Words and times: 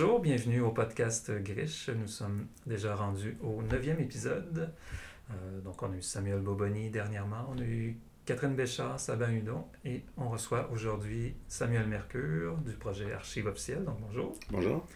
Bonjour, 0.00 0.20
bienvenue 0.20 0.60
au 0.60 0.70
podcast 0.70 1.28
Grish. 1.42 1.88
Nous 1.88 2.06
sommes 2.06 2.46
déjà 2.66 2.94
rendus 2.94 3.36
au 3.42 3.62
neuvième 3.62 3.98
épisode. 3.98 4.72
Euh, 5.28 5.60
donc, 5.62 5.82
on 5.82 5.90
a 5.90 5.96
eu 5.96 6.02
Samuel 6.02 6.38
Boboni 6.38 6.88
dernièrement, 6.88 7.52
on 7.52 7.58
a 7.58 7.64
eu 7.64 7.96
Catherine 8.24 8.54
Béchard, 8.54 9.00
Sabin 9.00 9.32
Hudon 9.32 9.64
et 9.84 10.04
on 10.16 10.28
reçoit 10.28 10.70
aujourd'hui 10.70 11.34
Samuel 11.48 11.88
Mercure 11.88 12.58
du 12.58 12.74
projet 12.74 13.12
Archive 13.12 13.48
officielle. 13.48 13.82
Donc, 13.82 13.98
bonjour. 14.00 14.38
Bonjour. 14.50 14.86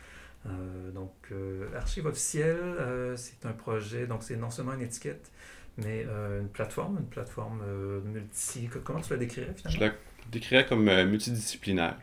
Euh, 0.46 0.92
donc, 0.92 1.12
euh, 1.32 1.66
Archive 1.74 2.06
officielle, 2.06 3.16
c'est 3.16 3.44
un 3.44 3.54
projet, 3.54 4.06
donc 4.06 4.22
c'est 4.22 4.36
non 4.36 4.50
seulement 4.50 4.74
une 4.74 4.82
étiquette, 4.82 5.32
mais 5.78 6.06
une 6.40 6.48
plateforme, 6.48 6.98
une 6.98 7.08
plateforme 7.08 7.60
multi. 8.04 8.68
Comment 8.84 9.00
tu 9.00 9.10
la 9.10 9.16
décrirais 9.16 9.52
finalement? 9.56 9.80
Je 9.80 9.84
la 9.84 9.94
décrirais 10.30 10.64
comme 10.64 10.84
multidisciplinaire. 10.84 11.98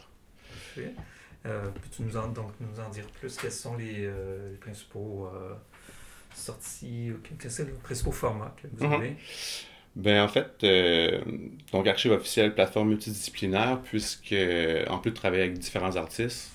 Parfait. 0.76 0.94
Peux-tu 1.44 2.04
nous 2.04 2.18
en, 2.18 2.28
donc, 2.28 2.52
nous 2.60 2.80
en 2.80 2.90
dire 2.90 3.06
plus 3.20 3.36
Quels 3.38 3.52
sont 3.52 3.76
les, 3.78 4.10
principaux 4.60 5.30
sorties, 6.34 7.12
quels 7.40 7.52
sont 7.52 7.66
les 7.66 7.72
principaux 7.72 8.12
formats 8.12 8.56
que 8.62 8.68
vous 8.72 8.86
mhm. 8.86 8.94
avez 8.94 9.16
ben, 9.96 10.24
en 10.24 10.28
fait, 10.28 10.64
euh, 10.64 11.20
donc 11.72 11.88
Archive 11.88 12.12
officielle, 12.12 12.54
plateforme 12.54 12.90
multidisciplinaire, 12.90 13.82
puisque 13.84 14.36
en 14.88 15.00
plus 15.00 15.12
de 15.12 15.16
travailler 15.16 15.44
avec 15.44 15.58
différents 15.58 15.96
artistes, 15.96 16.52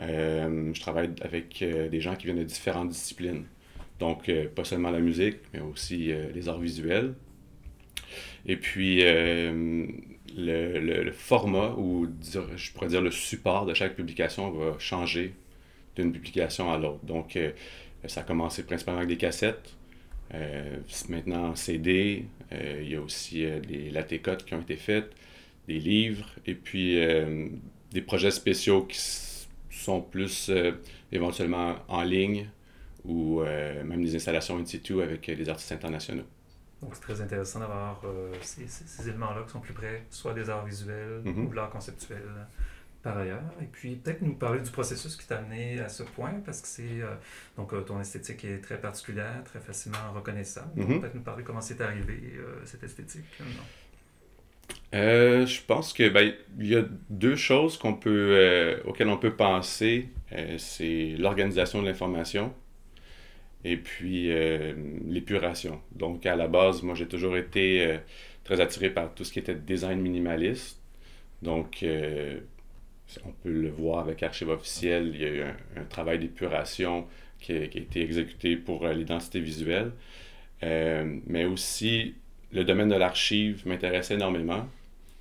euh, 0.00 0.72
je 0.74 0.80
travaille 0.80 1.10
avec 1.20 1.62
euh, 1.62 1.88
des 1.88 2.00
gens 2.00 2.16
qui 2.16 2.26
viennent 2.26 2.38
de 2.38 2.44
différentes 2.44 2.88
disciplines. 2.88 3.44
Donc, 4.00 4.30
pas 4.54 4.64
seulement 4.64 4.90
la 4.90 5.00
musique, 5.00 5.38
mais 5.52 5.60
aussi 5.60 6.12
les 6.32 6.48
arts 6.48 6.60
visuels. 6.60 7.14
Et 8.46 8.56
puis, 8.56 9.02
le, 10.38 11.02
le, 11.02 11.12
format, 11.12 11.74
ou 11.76 12.08
je 12.22 12.72
pourrais 12.72 12.88
dire 12.88 13.02
le 13.02 13.10
support 13.10 13.66
de 13.66 13.74
chaque 13.74 13.94
publication 13.96 14.50
va 14.50 14.78
changer 14.78 15.34
d'une 15.96 16.12
publication 16.12 16.72
à 16.72 16.78
l'autre. 16.78 17.04
Donc, 17.04 17.38
ça 18.06 18.20
a 18.20 18.24
commencé 18.24 18.62
principalement 18.62 19.00
avec 19.00 19.10
des 19.10 19.16
cassettes. 19.16 19.74
Euh, 20.34 20.76
maintenant 21.08 21.54
CD, 21.56 22.26
euh, 22.52 22.80
il 22.82 22.90
y 22.90 22.96
a 22.96 23.00
aussi 23.00 23.44
euh, 23.44 23.60
des 23.60 23.90
latécotes 23.90 24.44
qui 24.44 24.54
ont 24.54 24.60
été 24.60 24.76
faites, 24.76 25.10
des 25.66 25.78
livres, 25.78 26.28
et 26.46 26.54
puis 26.54 26.98
des 27.92 28.00
projets 28.00 28.30
spéciaux 28.30 28.84
qui 28.84 28.98
sont 29.70 30.00
plus 30.00 30.50
éventuellement 31.12 31.76
en 31.88 32.02
ligne 32.02 32.48
ou 33.04 33.42
même 33.84 34.02
des 34.02 34.16
installations 34.16 34.56
in 34.56 34.64
situ 34.64 35.02
avec 35.02 35.30
des 35.30 35.48
artistes 35.50 35.72
internationaux. 35.72 36.24
Donc 36.82 36.94
c'est 36.94 37.00
très 37.00 37.20
intéressant 37.20 37.60
d'avoir 37.60 38.02
ces, 38.40 38.68
ces 38.68 39.08
éléments-là 39.08 39.42
qui 39.44 39.50
sont 39.50 39.60
plus 39.60 39.74
près, 39.74 40.04
soit 40.10 40.32
des 40.32 40.48
arts 40.48 40.64
visuels 40.64 41.22
mm-hmm. 41.24 41.46
ou 41.46 41.48
de 41.48 41.56
l'art 41.56 41.70
conceptuel 41.70 42.22
par 43.02 43.18
ailleurs. 43.18 43.42
Et 43.60 43.66
puis 43.66 43.96
peut-être 43.96 44.22
nous 44.22 44.34
parler 44.34 44.60
du 44.60 44.70
processus 44.70 45.16
qui 45.16 45.26
t'a 45.26 45.38
amené 45.38 45.80
à 45.80 45.88
ce 45.88 46.02
point, 46.02 46.34
parce 46.44 46.60
que 46.60 46.68
c'est 46.68 47.00
euh, 47.02 47.14
donc 47.56 47.72
euh, 47.72 47.80
ton 47.80 48.00
esthétique 48.00 48.44
est 48.44 48.58
très 48.58 48.80
particulière, 48.80 49.42
très 49.44 49.60
facilement 49.60 50.12
reconnaissable. 50.14 50.68
Mm-hmm. 50.76 51.00
Peut-être 51.00 51.14
nous 51.14 51.22
parler 51.22 51.44
comment 51.44 51.60
c'est 51.60 51.80
arrivé 51.80 52.34
euh, 52.36 52.60
cette 52.64 52.82
esthétique. 52.82 53.24
je 54.92 55.66
pense 55.66 55.92
que 55.92 56.08
ben, 56.08 56.32
il 56.58 56.66
y 56.66 56.76
a 56.76 56.84
deux 57.10 57.36
choses 57.36 57.78
qu'on 57.78 57.94
peut 57.94 58.80
auxquelles 58.84 59.08
on 59.08 59.18
peut 59.18 59.34
penser, 59.34 60.08
c'est 60.58 61.14
l'organisation 61.18 61.82
de 61.82 61.86
l'information 61.86 62.52
et 63.64 63.76
puis 63.76 64.30
l'épuration. 65.06 65.80
Donc 65.92 66.26
à 66.26 66.36
la 66.36 66.48
base, 66.48 66.82
moi 66.82 66.94
j'ai 66.94 67.08
toujours 67.08 67.36
été 67.36 67.98
très 68.44 68.60
attiré 68.60 68.90
par 68.90 69.14
tout 69.14 69.24
ce 69.24 69.32
qui 69.32 69.38
était 69.40 69.54
design 69.54 70.00
minimaliste. 70.00 70.80
Donc 71.42 71.84
on 73.24 73.32
peut 73.42 73.50
le 73.50 73.70
voir 73.70 74.00
avec 74.00 74.22
Archive 74.22 74.50
officielle, 74.50 75.10
il 75.14 75.20
y 75.20 75.24
a 75.24 75.28
eu 75.28 75.42
un, 75.42 75.84
travail 75.84 76.18
d'épuration 76.18 77.06
qui, 77.40 77.52
a 77.52 77.62
été 77.62 78.02
exécuté 78.02 78.56
pour 78.56 78.84
euh, 78.84 78.92
l'identité 78.92 79.40
visuelle. 79.40 79.92
Euh, 80.62 81.18
mais 81.26 81.44
aussi, 81.44 82.14
le 82.52 82.64
domaine 82.64 82.88
de 82.88 82.96
l'archive 82.96 83.66
m'intéressait 83.66 84.14
énormément. 84.14 84.66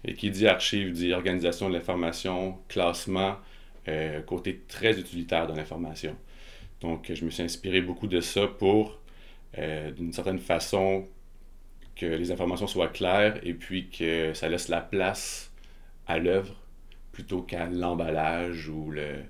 Et 0.03 0.13
qui 0.13 0.29
dit 0.31 0.47
archive 0.47 0.93
dit 0.93 1.13
organisation 1.13 1.69
de 1.69 1.73
l'information, 1.73 2.57
classement, 2.67 3.37
euh, 3.87 4.21
côté 4.21 4.61
très 4.67 4.99
utilitaire 4.99 5.47
de 5.47 5.55
l'information. 5.55 6.15
Donc, 6.81 7.11
je 7.13 7.25
me 7.25 7.29
suis 7.29 7.43
inspiré 7.43 7.81
beaucoup 7.81 8.07
de 8.07 8.21
ça 8.21 8.47
pour, 8.47 8.99
d'une 9.55 10.13
certaine 10.13 10.39
façon, 10.39 11.07
que 11.95 12.05
les 12.05 12.31
informations 12.31 12.67
soient 12.67 12.89
claires 12.89 13.39
et 13.43 13.53
puis 13.53 13.89
que 13.89 14.33
ça 14.33 14.47
laisse 14.49 14.67
la 14.67 14.81
place 14.81 15.51
à 16.05 16.19
l'œuvre 16.19 16.55
plutôt 17.11 17.41
qu'à 17.41 17.65
l'emballage 17.65 18.69
ou 18.69 18.91
le, 18.91 19.23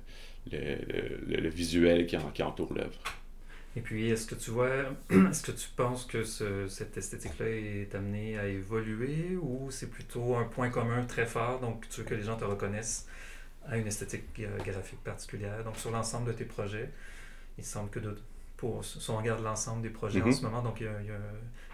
le, 0.52 1.40
le, 1.40 1.50
visuel 1.50 2.06
qui, 2.06 2.18
qui 2.34 2.44
entoure 2.44 2.74
l'œuvre. 2.74 3.00
Et 3.78 3.82
puis, 3.82 4.10
est-ce 4.10 4.26
que 4.26 4.36
tu 4.36 4.52
vois, 4.52 4.70
est-ce 5.30 5.44
que 5.44 5.52
tu 5.52 5.70
penses 5.76 6.06
que 6.06 6.24
ce, 6.24 6.68
cette 6.68 6.98
esthétique-là 6.98 7.48
est 7.48 7.96
amenée 7.96 8.38
à 8.38 8.48
évoluer 8.48 9.38
ou 9.40 9.70
c'est 9.72 9.90
plutôt 9.90 10.36
un 10.36 10.46
point 10.46 10.70
commun 10.70 11.06
très 11.06 11.26
fort, 11.26 11.60
donc 11.60 11.88
tu 11.90 12.02
veux 12.02 12.06
que 12.06 12.16
les 12.16 12.24
gens 12.24 12.36
te 12.36 12.44
reconnaissent 12.44 13.08
à 13.68 13.78
une 13.78 13.88
esthétique 13.88 14.24
euh, 14.40 14.58
graphique 14.58 15.04
particulière? 15.04 15.64
Donc, 15.64 15.78
sur 15.78 15.92
l'ensemble 15.92 16.28
de 16.28 16.34
tes 16.34 16.46
projets, 16.46 16.90
il 17.58 17.64
semble 17.64 17.90
que 17.90 18.00
de, 18.00 18.18
pour, 18.56 18.84
si 18.84 19.10
on 19.10 19.18
regarde 19.18 19.44
l'ensemble 19.44 19.82
des 19.82 19.90
projets 19.90 20.22
en 20.22 20.28
mm-hmm. 20.28 20.34
ce 20.34 20.42
moment, 20.44 20.62
donc 20.62 20.80
il 20.80 20.86
y 20.86 20.90
a, 20.90 21.02
il 21.02 21.08
y 21.08 21.12
a 21.12 21.20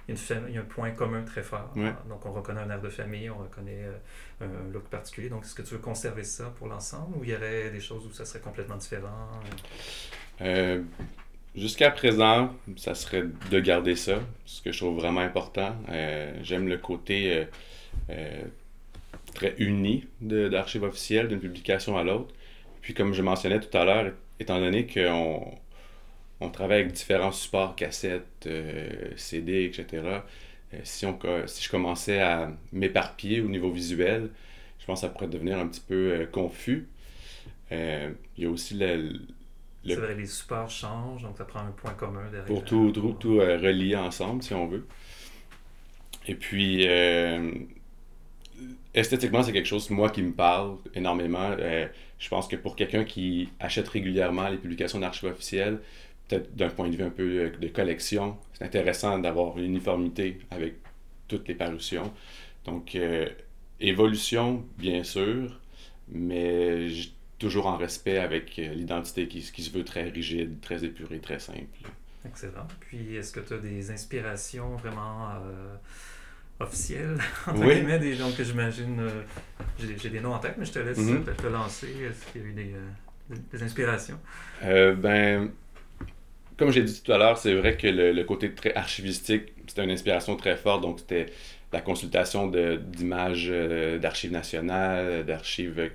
il 0.08 0.16
y, 0.54 0.58
a 0.58 0.62
un 0.62 0.66
point 0.66 0.92
commun 0.92 1.24
très 1.24 1.44
fort. 1.44 1.74
Donc, 2.10 2.26
on 2.26 2.34
reconnaît 2.34 2.62
un 2.62 2.70
air 2.70 2.82
de 2.82 2.90
famille, 2.90 3.30
on 3.30 3.38
reconnaît 3.38 3.86
euh, 4.42 4.46
un 4.46 4.72
look 4.72 4.84
particulier. 4.84 5.30
Donc, 5.30 5.44
est-ce 5.44 5.56
que 5.56 5.62
tu 5.62 5.76
veux 5.76 5.80
conserver 5.80 6.24
ça 6.24 6.54
pour 6.58 6.68
l'ensemble 6.68 7.18
ou 7.18 7.24
il 7.24 7.30
y 7.30 7.36
aurait 7.36 7.70
des 7.70 7.80
choses 7.80 8.06
où 8.06 8.12
ça 8.12 8.26
serait 8.26 8.42
complètement 8.42 8.76
différent? 8.76 9.30
Euh, 10.42 10.82
jusqu'à 11.56 11.90
présent, 11.90 12.54
ça 12.76 12.96
serait 12.96 13.24
de 13.50 13.60
garder 13.62 13.96
ça, 13.96 14.20
ce 14.46 14.62
que 14.62 14.74
je 14.74 14.78
trouve 14.78 14.98
vraiment 14.98 15.22
important. 15.22 15.74
Euh, 15.90 16.34
j'aime 16.42 16.68
le 16.68 16.78
côté 16.78 17.48
très 19.34 19.56
uni 19.58 20.06
d'archives 20.20 20.84
officielles 20.84 21.30
d'une 21.30 21.40
publication 21.40 21.98
à 21.98 22.04
l'autre. 22.04 22.34
Puis, 22.82 22.94
comme 22.94 23.14
je 23.14 23.22
mentionnais 23.22 23.62
tout 23.62 23.76
à 23.78 23.86
l'heure, 23.86 24.12
étant 24.38 24.60
donné 24.60 24.86
qu'on 24.86 25.58
on 26.44 26.50
travaille 26.50 26.82
avec 26.82 26.94
différents 26.94 27.32
supports, 27.32 27.76
cassettes, 27.76 28.46
euh, 28.48 29.12
CD, 29.16 29.64
etc. 29.66 29.86
Euh, 30.74 30.78
si, 30.84 31.06
on, 31.06 31.18
si 31.46 31.64
je 31.64 31.70
commençais 31.70 32.20
à 32.20 32.52
m'éparpiller 32.72 33.42
au 33.42 33.48
niveau 33.48 33.72
visuel, 33.72 34.30
je 34.80 34.86
pense 34.86 35.02
que 35.02 35.08
ça 35.08 35.14
pourrait 35.14 35.28
devenir 35.28 35.58
un 35.58 35.68
petit 35.68 35.82
peu 35.82 36.12
euh, 36.12 36.26
confus. 36.26 36.88
il 37.72 38.16
y 38.38 38.46
a 38.46 38.50
aussi 38.50 38.76
le, 38.76 39.22
C'est 39.86 39.96
vrai, 39.96 40.16
les 40.16 40.26
supports 40.26 40.70
changent, 40.70 41.24
donc 41.24 41.38
ça 41.38 41.46
prend 41.46 41.62
un 41.62 41.72
point 41.72 41.94
commun 41.94 42.24
derrière. 42.26 42.46
Pour 42.46 42.64
tout, 42.66 42.92
tout, 42.92 43.14
tout 43.14 43.38
relier 43.38 43.96
ensemble, 43.96 44.44
si 44.44 44.54
on 44.54 44.68
veut. 44.68 44.86
Et 46.28 46.36
puis, 46.36 46.86
esthétiquement, 48.94 49.44
c'est 49.44 49.54
quelque 49.54 49.68
chose, 49.68 49.90
moi, 49.90 50.10
qui 50.10 50.22
me 50.22 50.34
parle 50.34 50.78
énormément. 50.94 51.56
je 52.20 52.30
pense 52.30 52.48
que 52.48 52.56
pour 52.56 52.76
quelqu'un 52.76 53.04
qui 53.04 53.50
achète 53.60 53.88
régulièrement 53.88 54.50
les 54.50 54.58
publications 54.58 55.00
d'archives 55.00 55.30
officielles, 55.30 55.80
peut-être 56.28 56.56
d'un 56.56 56.70
point 56.70 56.90
de 56.90 56.96
vue 56.96 57.04
un 57.04 57.10
peu 57.10 57.24
euh, 57.24 57.50
de 57.50 57.68
collection, 57.68 58.38
c'est 58.54 58.64
intéressant 58.64 59.20
d'avoir 59.20 59.58
une 59.58 59.66
uniformité 59.66 60.40
avec 60.52 60.76
toutes 61.28 61.48
les 61.48 61.56
parutions. 61.56 62.14
Donc, 62.66 62.96
euh, 62.96 63.28
évolution, 63.80 64.66
bien 64.78 65.04
sûr, 65.04 65.60
mais 66.10 66.88
toujours 67.40 67.68
en 67.68 67.78
respect 67.78 68.18
avec 68.18 68.58
euh, 68.60 68.74
l'identité 68.74 69.28
qui, 69.28 69.42
qui, 69.42 69.64
se 69.64 69.72
veut 69.72 69.84
très 69.84 70.04
rigide, 70.10 70.62
très 70.62 70.84
épurée, 70.84 71.20
très 71.20 71.40
simple. 71.40 71.68
Excellent. 72.26 72.68
Puis, 72.80 73.16
est-ce 73.16 73.34
que 73.34 73.42
tu 73.42 73.54
as 73.54 73.58
des 73.58 73.92
inspirations 73.92 74.78
vraiment 74.78 75.30
officielles, 76.60 77.18
oui. 77.56 77.84
des, 78.00 78.16
donc 78.16 78.42
j'imagine, 78.42 79.10
j'ai 79.78 80.10
des 80.10 80.22
noms 80.22 80.34
en 80.34 80.40
tête, 80.40 80.56
mais 80.58 80.64
je 80.64 80.72
te 80.72 80.80
laisse 80.80 81.00
mm-hmm. 81.00 81.36
te, 81.36 81.48
lancer. 81.48 81.88
Est-ce 81.88 82.32
qu'il 82.32 82.42
y 82.42 82.46
a 82.46 82.48
eu 82.48 82.54
des, 82.54 82.76
des 83.52 83.64
inspirations? 83.64 84.20
ben, 84.62 85.52
comme 86.58 86.72
j'ai 86.72 86.84
dit 86.84 87.02
tout 87.02 87.12
à 87.12 87.18
l'heure, 87.18 87.38
c'est 87.38 87.54
vrai 87.54 87.78
que 87.78 87.88
le, 87.88 88.24
côté 88.24 88.54
très 88.54 88.74
archivistique, 88.74 89.54
c'était 89.68 89.84
une 89.84 89.92
inspiration 89.92 90.36
très 90.36 90.56
forte. 90.56 90.82
Donc, 90.82 91.00
c'était 91.00 91.28
la 91.72 91.82
consultation 91.82 92.48
d'images 92.48 93.48
euh, 93.50 93.98
d'archives 93.98 94.32
nationales, 94.32 95.26
d'archives 95.26 95.92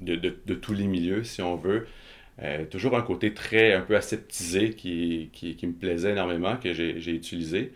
de, 0.00 0.16
de, 0.16 0.54
tous 0.54 0.72
les 0.72 0.86
milieux, 0.86 1.24
si 1.24 1.42
on 1.42 1.56
veut. 1.56 1.86
Euh, 2.42 2.64
toujours 2.64 2.96
un 2.96 3.02
côté 3.02 3.34
très 3.34 3.74
un 3.74 3.82
peu 3.82 3.96
aseptisé 3.96 4.70
qui, 4.70 5.30
qui, 5.32 5.56
qui 5.56 5.66
me 5.66 5.72
plaisait 5.72 6.12
énormément, 6.12 6.56
que 6.56 6.72
j'ai 6.72 7.12
utilisé. 7.12 7.72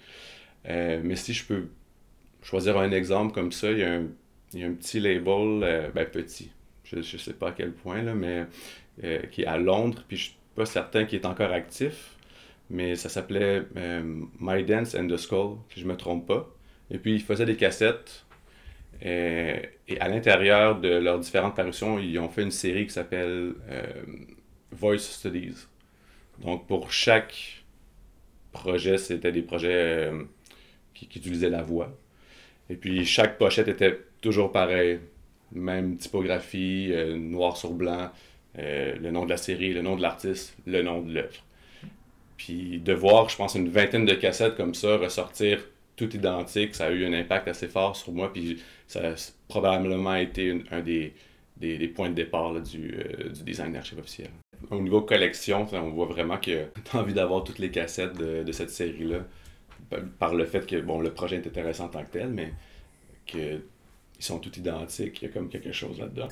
Euh, 0.68 1.00
mais 1.02 1.16
si 1.16 1.34
je 1.34 1.44
peux 1.44 1.68
choisir 2.42 2.78
un 2.78 2.90
exemple 2.92 3.34
comme 3.34 3.52
ça, 3.52 3.70
il 3.72 3.78
y 3.78 3.84
a 3.84 3.92
un, 3.94 4.06
il 4.54 4.60
y 4.60 4.64
a 4.64 4.66
un 4.66 4.72
petit 4.72 5.00
label, 5.00 5.90
ben 5.94 6.06
petit, 6.06 6.50
je 6.84 6.96
ne 6.96 7.02
sais 7.02 7.34
pas 7.34 7.48
à 7.48 7.52
quel 7.52 7.72
point, 7.72 8.02
là, 8.02 8.14
mais 8.14 8.46
qui 9.32 9.42
est 9.42 9.46
à 9.46 9.58
Londres, 9.58 10.04
puis 10.06 10.16
je 10.16 10.30
pas 10.54 10.66
certain 10.66 11.04
qu'il 11.04 11.20
est 11.20 11.26
encore 11.26 11.52
actif, 11.52 12.16
mais 12.70 12.96
ça 12.96 13.08
s'appelait 13.08 13.62
euh, 13.76 14.22
My 14.40 14.64
Dance 14.64 14.94
and 14.94 15.08
the 15.08 15.16
Skull, 15.16 15.58
si 15.72 15.80
je 15.80 15.86
me 15.86 15.96
trompe 15.96 16.26
pas. 16.26 16.48
Et 16.90 16.98
puis, 16.98 17.14
ils 17.14 17.22
faisaient 17.22 17.46
des 17.46 17.56
cassettes. 17.56 18.24
Et, 19.02 19.70
à 20.00 20.08
l'intérieur 20.08 20.80
de 20.80 20.88
leurs 20.88 21.18
différentes 21.18 21.56
parutions, 21.56 21.98
ils 21.98 22.18
ont 22.18 22.28
fait 22.28 22.42
une 22.42 22.50
série 22.50 22.86
qui 22.86 22.92
s'appelle 22.92 23.54
Voice 24.70 24.98
Studies. 24.98 25.66
Donc, 26.42 26.66
pour 26.66 26.90
chaque 26.92 27.64
projet, 28.52 28.98
c'était 28.98 29.32
des 29.32 29.42
projets 29.42 30.10
qui, 30.94 31.06
qui, 31.08 31.18
utilisaient 31.18 31.50
la 31.50 31.62
voix. 31.62 31.96
Et 32.70 32.76
puis, 32.76 33.04
chaque 33.04 33.38
pochette 33.38 33.68
était 33.68 34.00
toujours 34.20 34.52
pareil. 34.52 35.00
Même 35.52 35.96
typographie, 35.96 36.92
noir 37.16 37.56
sur 37.56 37.72
blanc, 37.72 38.10
le 38.56 39.10
nom 39.10 39.24
de 39.24 39.30
la 39.30 39.36
série, 39.36 39.72
le 39.72 39.82
nom 39.82 39.96
de 39.96 40.02
l'artiste, 40.02 40.56
le 40.66 40.82
nom 40.82 41.02
de 41.02 41.12
l'œuvre. 41.12 41.42
Puis 42.36 42.78
de 42.78 42.92
voir, 42.92 43.28
je 43.28 43.36
pense, 43.36 43.54
une 43.54 43.68
vingtaine 43.68 44.04
de 44.04 44.14
cassettes 44.14 44.56
comme 44.56 44.74
ça 44.74 44.96
ressortir 44.96 45.60
tout 45.96 46.14
identique, 46.14 46.74
ça 46.74 46.86
a 46.86 46.90
eu 46.90 47.04
un 47.06 47.12
impact 47.12 47.48
assez 47.48 47.68
fort 47.68 47.96
sur 47.96 48.12
moi. 48.12 48.32
Puis 48.32 48.62
ça 48.86 49.10
a 49.10 49.32
probablement 49.48 50.14
été 50.16 50.62
un 50.70 50.80
des, 50.80 51.14
points 51.94 52.10
de 52.10 52.14
départ 52.14 52.60
du, 52.60 52.94
euh, 52.98 53.28
du 53.30 53.42
design 53.44 53.72
d'archives 53.72 53.98
officiel. 53.98 54.30
Au 54.70 54.80
niveau 54.80 55.02
collection, 55.02 55.66
on 55.72 55.90
voit 55.90 56.06
vraiment 56.06 56.38
que 56.38 56.64
tu 56.84 56.96
as 56.96 57.00
envie 57.00 57.14
d'avoir 57.14 57.44
toutes 57.44 57.58
les 57.58 57.70
cassettes 57.70 58.16
de, 58.16 58.42
de 58.42 58.52
cette 58.52 58.70
série-là. 58.70 59.20
Par 60.18 60.34
le 60.34 60.44
fait 60.44 60.66
que 60.66 60.80
bon, 60.80 61.00
le 61.00 61.12
projet 61.12 61.36
est 61.36 61.46
intéressant 61.46 61.84
en 61.84 61.88
tant 61.88 62.04
que 62.04 62.10
tel, 62.10 62.28
mais 62.28 62.52
qu'ils 63.26 63.62
sont 64.18 64.38
tous 64.38 64.56
identiques, 64.58 65.22
il 65.22 65.26
y 65.26 65.30
a 65.30 65.32
comme 65.32 65.48
quelque 65.48 65.72
chose 65.72 66.00
là-dedans. 66.00 66.28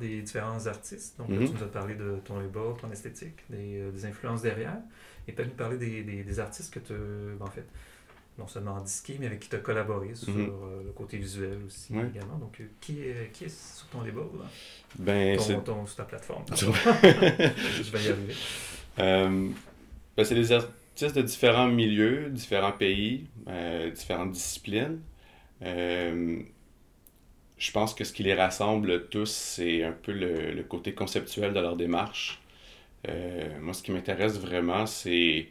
Des 0.00 0.22
différents 0.22 0.66
artistes. 0.66 1.18
Donc, 1.18 1.28
mhm. 1.28 1.46
tu 1.46 1.52
nous 1.54 1.62
as 1.62 1.70
parlé 1.70 1.94
de 1.94 2.18
ton 2.24 2.38
label, 2.38 2.74
ton 2.80 2.90
esthétique, 2.90 3.38
des, 3.50 3.80
euh, 3.80 3.90
des 3.90 4.04
influences 4.04 4.42
derrière. 4.42 4.78
Et 5.26 5.32
peut-être 5.32 5.48
nous 5.48 5.54
parler 5.54 5.76
des, 5.76 6.02
des, 6.02 6.22
des, 6.22 6.40
artistes 6.40 6.72
que 6.72 6.78
tu 6.78 6.94
ben, 7.38 7.46
en 7.46 7.50
fait, 7.50 7.66
non 8.38 8.46
seulement 8.46 8.80
disqué, 8.80 9.16
mais 9.18 9.26
avec 9.26 9.40
qui 9.40 9.48
tu 9.48 9.56
as 9.56 9.58
collaboré 9.58 10.14
sur 10.14 10.32
mhm. 10.32 10.48
euh, 10.48 10.82
le 10.86 10.92
côté 10.92 11.18
visuel 11.18 11.58
aussi 11.66 11.92
également. 11.92 12.38
Donc, 12.38 12.60
euh, 12.60 12.64
qui, 12.80 13.00
est, 13.00 13.30
qui 13.32 13.44
est 13.44 13.76
sur 13.76 13.86
ton 13.88 14.02
label 14.02 14.24
là? 14.38 14.46
Ben, 14.98 15.36
ton, 15.36 15.60
ton, 15.60 15.86
sur 15.86 15.96
ta 15.96 16.04
plateforme. 16.04 16.44
Je 16.52 17.90
vais 17.90 18.04
y 18.04 18.08
arriver. 18.08 18.34
Ben, 20.16 20.24
c'est 20.24 20.34
des 20.34 20.50
artistes 20.50 21.14
de 21.14 21.22
différents 21.22 21.68
milieux, 21.68 22.28
différents 22.30 22.72
pays, 22.72 23.28
différentes 23.94 24.32
disciplines 24.32 24.98
je 27.58 27.72
pense 27.72 27.94
que 27.94 28.04
ce 28.04 28.12
qui 28.12 28.22
les 28.22 28.34
rassemble 28.34 29.08
tous, 29.08 29.30
c'est 29.30 29.82
un 29.84 29.92
peu 29.92 30.12
le, 30.12 30.62
côté 30.62 30.94
conceptuel 30.94 31.52
de 31.52 31.60
leur 31.60 31.76
démarche. 31.76 32.40
Euh, 33.08 33.58
moi, 33.60 33.74
ce 33.74 33.82
qui 33.82 33.92
m'intéresse 33.92 34.38
vraiment, 34.38 34.86
c'est, 34.86 35.48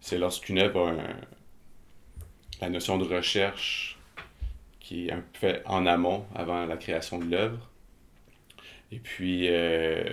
c'est 0.00 0.18
lorsqu'une 0.18 0.58
œuvre 0.58 0.88
a 0.88 2.64
la 2.64 2.70
notion 2.70 2.98
de 2.98 3.04
recherche 3.04 3.98
qui 4.80 5.08
est 5.08 5.12
un 5.12 5.20
peu 5.32 5.38
fait 5.38 5.62
en 5.66 5.84
amont, 5.84 6.24
avant 6.34 6.64
la 6.64 6.76
création 6.76 7.18
de 7.18 7.28
l'œuvre. 7.28 7.70
Et 8.92 8.98
puis, 8.98 9.48
euh, 9.48 10.04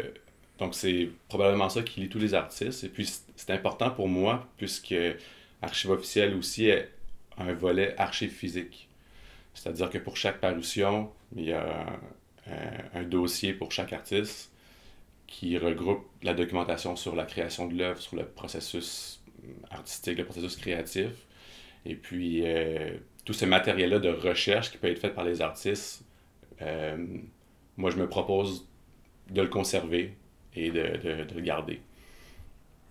donc 0.57 0.73
c'est 0.73 1.09
probablement 1.29 1.69
ça 1.69 1.83
qui 1.83 2.01
lie 2.01 2.09
tous 2.09 2.19
les 2.19 2.33
artistes. 2.33 2.83
Et 2.83 2.89
puis, 2.89 3.07
c'est 3.35 3.51
important 3.51 3.91
pour 3.91 4.09
moi, 4.09 4.47
puisque 4.57 4.95
Archive 5.61 5.91
officielle 5.91 6.33
aussi 6.35 6.67
est 6.67 6.89
un 7.37 7.53
volet 7.53 7.95
archive 7.97 8.31
physique. 8.31 8.89
C'est-à-dire 9.53 9.89
que 9.89 9.97
pour 9.97 10.17
chaque 10.17 10.39
parution, 10.39 11.11
il 11.35 11.45
y 11.45 11.53
a 11.53 11.85
un, 12.93 13.03
dossier 13.03 13.53
pour 13.53 13.71
chaque 13.71 13.93
artiste 13.93 14.51
qui 15.27 15.57
regroupe 15.57 16.05
la 16.21 16.33
documentation 16.33 16.95
sur 16.95 17.15
la 17.15 17.25
création 17.25 17.67
de 17.67 17.75
l'œuvre, 17.75 18.01
sur 18.01 18.15
le 18.15 18.25
processus 18.25 19.21
artistique, 19.71 20.17
le 20.17 20.25
processus 20.25 20.55
créatif. 20.57 21.11
Et 21.85 21.95
puis, 21.95 22.41
euh, 22.45 22.97
tout 23.25 23.33
ce 23.33 23.45
matériel-là 23.45 23.99
de 23.99 24.09
recherche 24.09 24.71
qui 24.71 24.77
peut 24.77 24.87
être 24.87 24.99
fait 24.99 25.09
par 25.09 25.23
les 25.23 25.41
artistes, 25.41 26.03
euh, 26.61 26.97
moi, 27.77 27.89
je 27.89 27.97
me 27.97 28.07
propose 28.07 28.67
de 29.29 29.41
le 29.41 29.47
conserver 29.47 30.15
et 30.55 30.69
de, 30.69 31.23
de 31.23 31.33
le 31.35 31.41
garder. 31.41 31.81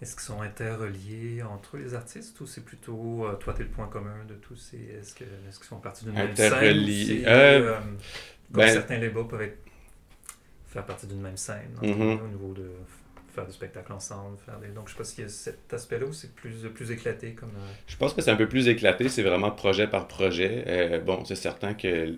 Est-ce 0.03 0.17
qu'ils 0.17 0.23
sont 0.23 0.43
interreliés 0.43 1.45
entre 1.45 1.77
les 1.77 1.95
artistes 1.95 2.41
ou 2.41 2.47
c'est 2.47 2.65
plutôt 2.65 3.25
euh, 3.25 3.35
toi, 3.35 3.55
tu 3.55 3.61
es 3.61 3.65
le 3.65 3.71
point 3.71 3.87
commun 3.87 4.25
de 4.29 4.35
tous 4.35 4.57
ces. 4.57 4.77
Est-ce 4.77 5.15
qu'ils 5.15 5.29
est 5.29 5.61
qu 5.61 5.65
font 5.65 5.77
partie 5.77 6.05
d'une 6.05 6.15
même 6.15 6.35
scène? 6.35 6.53
Euh, 6.53 7.23
euh, 7.27 7.75
Comme 7.77 7.99
ben 8.51 8.69
certains 8.69 8.99
labels 8.99 9.29
peuvent 9.29 9.43
être, 9.43 9.59
faire 10.67 10.85
partie 10.85 11.07
d'une 11.07 11.21
même 11.21 11.37
scène 11.37 11.71
mm-hmm. 11.81 12.21
au 12.21 12.27
niveau 12.27 12.53
de 12.53 12.69
faire 13.33 13.47
du 13.47 13.53
spectacle 13.53 13.93
ensemble. 13.93 14.39
Faire 14.45 14.59
des... 14.59 14.69
Donc 14.69 14.89
je 14.89 14.93
sais 14.93 14.99
pas 14.99 15.05
s'il 15.05 15.23
y 15.23 15.27
a 15.27 15.31
cet 15.31 15.73
aspect-là 15.73 16.07
ou 16.07 16.13
c'est 16.13 16.35
plus, 16.35 16.69
plus 16.75 16.91
éclaté 16.91 17.35
comme. 17.35 17.53
Je 17.87 17.97
pense 17.97 18.13
que 18.13 18.23
c'est 18.23 18.33
un 18.33 18.37
peu 18.37 18.49
plus 18.49 18.67
éclaté, 18.67 19.09
c'est 19.09 19.23
vraiment 19.23 19.53
projet 19.53 19.87
par 19.87 20.09
projet. 20.09 21.01
bon, 21.07 21.25
c'est 21.25 21.37
certain 21.37 21.75
que 21.75 22.13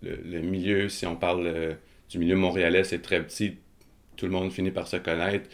le, 0.00 0.40
milieu, 0.42 0.88
si 0.88 1.06
on 1.06 1.16
parle 1.16 1.76
du 2.08 2.20
milieu 2.20 2.36
montréalais, 2.36 2.84
c'est 2.84 3.02
très 3.02 3.20
petit. 3.20 3.58
Tout 4.16 4.26
le 4.26 4.32
monde 4.32 4.52
finit 4.52 4.70
par 4.70 4.86
se 4.86 4.96
connaître 4.96 5.50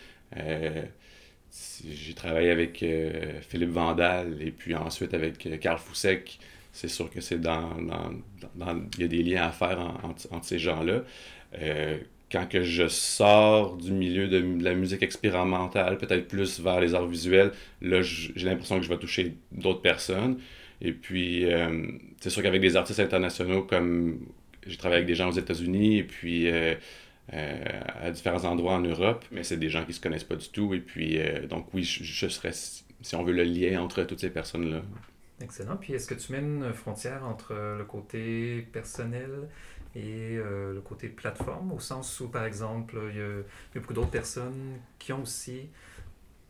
j'ai 1.84 2.14
travaillé 2.14 2.50
avec 2.50 2.82
euh, 2.82 3.40
Philippe 3.48 3.70
Vandal 3.70 4.36
et 4.40 4.50
puis 4.50 4.74
ensuite 4.74 5.14
avec 5.14 5.44
euh, 5.46 5.56
Carl. 5.56 5.78
C'est 6.74 6.88
sûr 6.88 7.10
que 7.10 7.20
c'est 7.20 7.40
dans, 7.40 7.70
Il 8.96 9.00
y 9.00 9.04
a 9.04 9.08
des 9.08 9.22
liens 9.22 9.44
à 9.44 9.50
faire 9.50 9.78
entre 10.02 10.44
ces 10.44 10.58
gens-là. 10.58 11.02
Euh, 11.60 11.98
quand 12.30 12.48
que 12.48 12.62
je 12.62 12.88
sors 12.88 13.76
du 13.76 13.92
milieu 13.92 14.26
de, 14.26 14.64
la 14.64 14.72
musique 14.74 15.02
expérimentale, 15.02 15.98
peut-être 15.98 16.28
plus 16.28 16.60
vers 16.60 16.80
les 16.80 16.94
arts 16.94 17.06
visuels, 17.06 17.52
là, 17.82 18.00
j'ai 18.00 18.32
l'impression 18.46 18.78
que 18.78 18.84
je 18.84 18.88
vais 18.88 18.96
toucher 18.96 19.34
d'autres 19.50 19.82
personnes. 19.82 20.38
Et 20.80 20.92
puis, 20.92 21.44
c'est 22.20 22.30
sûr 22.30 22.42
qu'avec 22.42 22.62
des 22.62 22.74
artistes 22.74 23.00
internationaux 23.00 23.62
comme 23.64 24.20
j'ai 24.66 24.78
travaillé 24.78 25.02
avec 25.02 25.06
des 25.06 25.14
gens 25.14 25.28
aux 25.28 25.38
États-Unis 25.38 25.98
et 25.98 26.04
puis 26.04 26.48
euh, 27.32 27.80
à 28.02 28.10
différents 28.10 28.44
endroits 28.44 28.74
en 28.74 28.80
Europe, 28.80 29.24
mais 29.30 29.42
c'est 29.42 29.56
des 29.56 29.70
gens 29.70 29.84
qui 29.86 29.94
se 29.94 30.00
connaissent 30.00 30.24
pas 30.24 30.36
du 30.36 30.48
tout. 30.50 30.74
Et 30.74 30.80
puis, 30.80 31.18
euh, 31.18 31.46
donc 31.46 31.66
oui, 31.72 31.82
je, 31.82 32.28
serais, 32.28 32.52
si 32.52 33.16
on 33.16 33.24
veut, 33.24 33.32
le 33.32 33.44
lien 33.44 33.80
entre 33.80 34.02
toutes 34.02 34.20
ces 34.20 34.30
personnes-là. 34.30 34.82
Excellent. 35.40 35.76
Puis 35.76 35.94
est-ce 35.94 36.06
que 36.06 36.14
tu 36.14 36.32
mets 36.32 36.40
une 36.40 36.72
frontière 36.74 37.24
entre 37.24 37.54
le 37.54 37.84
côté 37.84 38.68
personnel 38.72 39.48
et 39.94 40.36
euh, 40.36 40.74
le 40.74 40.80
côté 40.80 41.08
plateforme, 41.08 41.72
au 41.72 41.80
sens 41.80 42.20
où, 42.20 42.28
par 42.28 42.44
exemple, 42.44 42.98
il 43.10 43.18
y 43.18 43.22
a 43.22 43.42
beaucoup 43.74 43.94
d'autres 43.94 44.10
personnes 44.10 44.78
qui 44.98 45.12
ont 45.12 45.22
aussi 45.22 45.68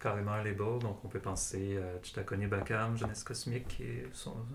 carrément 0.02 0.36
label. 0.36 0.78
Donc, 0.80 1.04
on 1.04 1.08
peut 1.08 1.20
penser 1.20 1.78
à 1.78 2.02
Chitakoni 2.02 2.46
Bakam, 2.46 2.96
Jeunesse 2.96 3.22
Cosmique, 3.22 3.80
et 3.80 4.04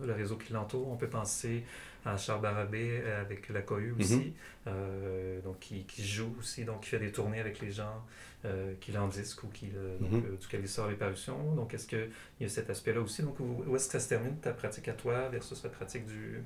le 0.05 0.13
réseau 0.13 0.35
qui 0.35 0.51
l'entoure. 0.53 0.89
On 0.89 0.97
peut 0.97 1.07
penser 1.07 1.63
à 2.05 2.17
Charles 2.17 2.41
Barabé 2.41 3.01
euh, 3.03 3.21
avec 3.21 3.49
la 3.49 3.61
aussi, 3.99 4.15
mhm. 4.15 4.33
euh, 4.67 5.41
donc 5.41 5.59
qui, 5.59 5.83
qui, 5.83 6.05
joue 6.05 6.33
aussi, 6.39 6.63
donc 6.63 6.81
qui 6.81 6.89
fait 6.89 6.99
des 6.99 7.11
tournées 7.11 7.39
avec 7.39 7.59
les 7.59 7.71
gens, 7.71 8.05
euh, 8.45 8.73
qui 8.79 8.91
l'en 8.91 9.07
disque 9.07 9.43
ou 9.43 9.47
qui, 9.47 9.67
donc, 9.99 10.11
mhm. 10.11 10.37
duquel 10.39 10.61
il 10.61 10.67
sort 10.67 10.87
les 10.87 10.95
parutions. 10.95 11.55
Donc, 11.55 11.73
est-ce 11.73 11.87
qu'il 11.87 12.09
y 12.39 12.45
a 12.45 12.49
cet 12.49 12.69
aspect-là 12.69 13.01
aussi? 13.01 13.23
Donc, 13.23 13.39
où, 13.39 13.75
est-ce 13.75 13.87
que 13.87 13.93
ça 13.93 13.99
se 13.99 14.09
termine, 14.09 14.37
ta 14.37 14.51
pratique 14.53 14.87
à 14.87 14.93
toi 14.93 15.29
versus 15.29 15.63
la 15.63 15.69
pratique 15.69 16.05
du, 16.05 16.43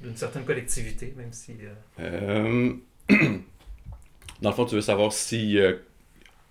d'une 0.00 0.16
certaine 0.16 0.44
collectivité, 0.44 1.14
même 1.16 1.32
si... 1.32 1.56
Dans 4.42 4.50
le 4.50 4.54
fond, 4.54 4.66
tu 4.66 4.74
veux 4.74 4.82
savoir 4.82 5.12
si 5.12 5.58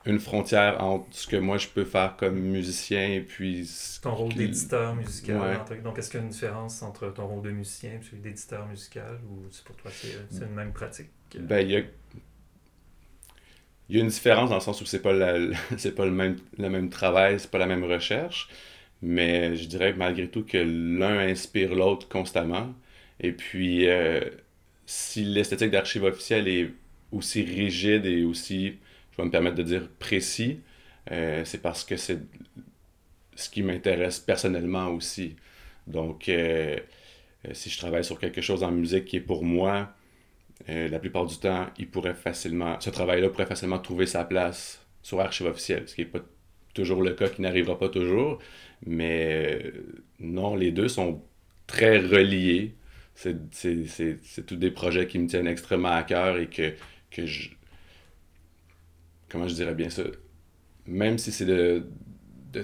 une 0.05 0.19
frontière 0.19 0.83
entre 0.83 1.07
ce 1.11 1.27
que 1.27 1.35
moi 1.35 1.57
je 1.57 1.67
peux 1.67 1.85
faire 1.85 2.15
comme 2.17 2.39
musicien 2.39 3.07
et 3.07 3.21
puis. 3.21 3.67
Ton 4.01 4.15
rôle 4.15 4.33
d'éditeur 4.33 4.95
musical. 4.95 5.61
Donc, 5.83 5.97
est-ce 5.97 6.09
qu'il 6.09 6.19
y 6.19 6.23
a 6.23 6.25
une 6.25 6.31
différence 6.31 6.83
entre 6.83 7.09
ton 7.09 7.27
rôle 7.27 7.43
de 7.43 7.51
musicien 7.51 7.91
et 7.91 8.03
celui 8.03 8.21
d'éditeur 8.21 8.67
musical 8.67 9.19
ou 9.29 9.43
pour 9.65 9.75
toi 9.75 9.91
c'est 10.29 10.45
une 10.45 10.53
même 10.53 10.73
pratique 10.73 11.09
Ben, 11.39 11.59
il 11.65 11.71
y 11.71 11.77
a. 11.77 11.81
Il 13.89 13.95
y 13.97 13.99
a 13.99 14.03
une 14.03 14.09
différence 14.09 14.49
dans 14.49 14.55
le 14.55 14.61
sens 14.61 14.81
où 14.81 14.85
c'est 14.85 15.01
pas, 15.01 15.13
la, 15.13 15.37
c'est 15.77 15.93
pas 15.93 16.05
le, 16.05 16.11
même, 16.11 16.37
le 16.57 16.69
même 16.69 16.89
travail, 16.89 17.39
c'est 17.39 17.51
pas 17.51 17.59
la 17.59 17.67
même 17.67 17.83
recherche, 17.83 18.49
mais 19.01 19.55
je 19.55 19.67
dirais 19.67 19.93
malgré 19.93 20.27
tout 20.27 20.43
que 20.43 20.57
l'un 20.57 21.19
inspire 21.19 21.75
l'autre 21.75 22.07
constamment. 22.09 22.73
Et 23.19 23.31
puis, 23.31 23.87
euh, 23.87 24.21
si 24.85 25.23
l'esthétique 25.23 25.71
d'archive 25.71 26.03
officielle 26.03 26.47
est 26.47 26.71
aussi 27.11 27.43
rigide 27.43 28.05
et 28.05 28.23
aussi 28.23 28.77
je 29.15 29.21
vais 29.21 29.25
me 29.27 29.31
permettre 29.31 29.55
de 29.55 29.63
dire 29.63 29.87
précis, 29.97 30.59
euh, 31.11 31.45
c'est 31.45 31.61
parce 31.61 31.85
que 31.85 31.95
c'est 31.95 32.19
ce 33.35 33.49
qui 33.49 33.63
m'intéresse 33.63 34.19
personnellement 34.19 34.89
aussi. 34.89 35.35
Donc, 35.87 36.27
euh, 36.27 36.77
euh, 37.47 37.53
si 37.53 37.69
je 37.69 37.77
travaille 37.77 38.03
sur 38.03 38.19
quelque 38.19 38.41
chose 38.41 38.63
en 38.63 38.71
musique 38.71 39.05
qui 39.05 39.17
est 39.17 39.21
pour 39.21 39.43
moi, 39.43 39.93
la 40.67 40.99
plupart 40.99 41.25
du 41.25 41.37
temps, 41.37 41.67
il 41.77 41.89
pourrait 41.89 42.13
facilement, 42.15 42.79
ce 42.79 42.89
travail-là 42.89 43.29
pourrait 43.29 43.45
facilement 43.45 43.77
trouver 43.77 44.05
sa 44.05 44.23
place 44.23 44.83
sur 45.03 45.19
Archive 45.19 45.47
officielle, 45.47 45.83
ce 45.87 45.95
qui 45.95 46.01
n'est 46.01 46.07
pas 46.07 46.21
toujours 46.73 47.03
le 47.03 47.11
cas, 47.13 47.27
qui 47.27 47.41
n'arrivera 47.41 47.77
pas 47.77 47.89
toujours. 47.89 48.39
Mais 48.85 49.73
non, 50.19 50.55
les 50.55 50.71
deux 50.71 50.87
sont 50.87 51.21
très 51.67 51.99
reliés. 51.99 52.73
C'est 53.15 54.45
tous 54.45 54.55
des 54.55 54.71
projets 54.71 55.07
qui 55.07 55.19
me 55.19 55.27
tiennent 55.27 55.47
extrêmement 55.47 55.91
à 55.91 56.03
cœur 56.03 56.37
et 56.37 56.47
que, 56.47 56.73
que 57.11 57.25
je, 57.25 57.49
comment 59.29 59.47
je 59.47 59.55
dirais 59.55 59.75
bien 59.75 59.89
ça, 59.89 60.03
même 60.87 61.17
si 61.17 61.31
c'est 61.31 61.45
de, 61.45 61.87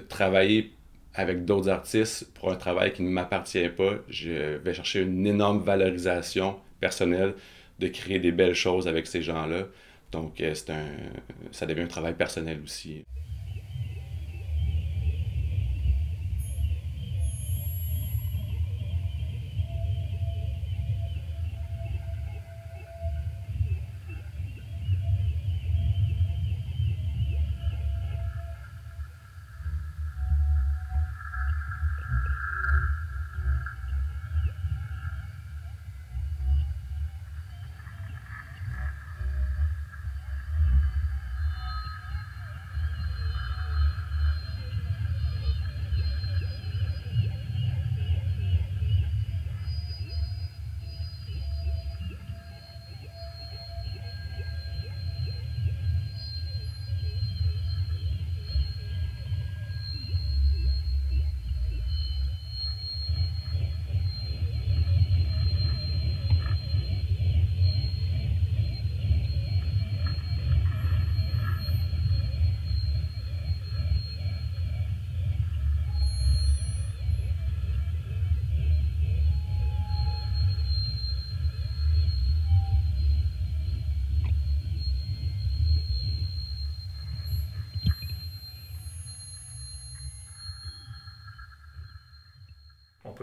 travailler 0.08 0.72
avec 1.14 1.44
d'autres 1.44 1.68
artistes 1.68 2.32
pour 2.32 2.50
un 2.50 2.56
travail 2.56 2.92
qui 2.94 3.02
ne 3.02 3.10
m'appartient 3.10 3.68
pas, 3.68 3.96
je 4.08 4.56
vais 4.56 4.72
chercher 4.72 5.02
une 5.02 5.26
énorme 5.26 5.62
valorisation 5.62 6.58
personnelle 6.80 7.34
de 7.78 7.88
créer 7.88 8.18
des 8.18 8.32
belles 8.32 8.54
choses 8.54 8.88
avec 8.88 9.06
ces 9.06 9.20
gens-là. 9.22 9.66
Donc, 10.10 10.40
euh, 10.40 10.54
c'est 10.54 10.70
un, 10.70 10.86
ça 11.50 11.66
devient 11.66 11.82
un 11.82 11.86
travail 11.88 12.14
personnel 12.14 12.60
aussi. 12.64 13.04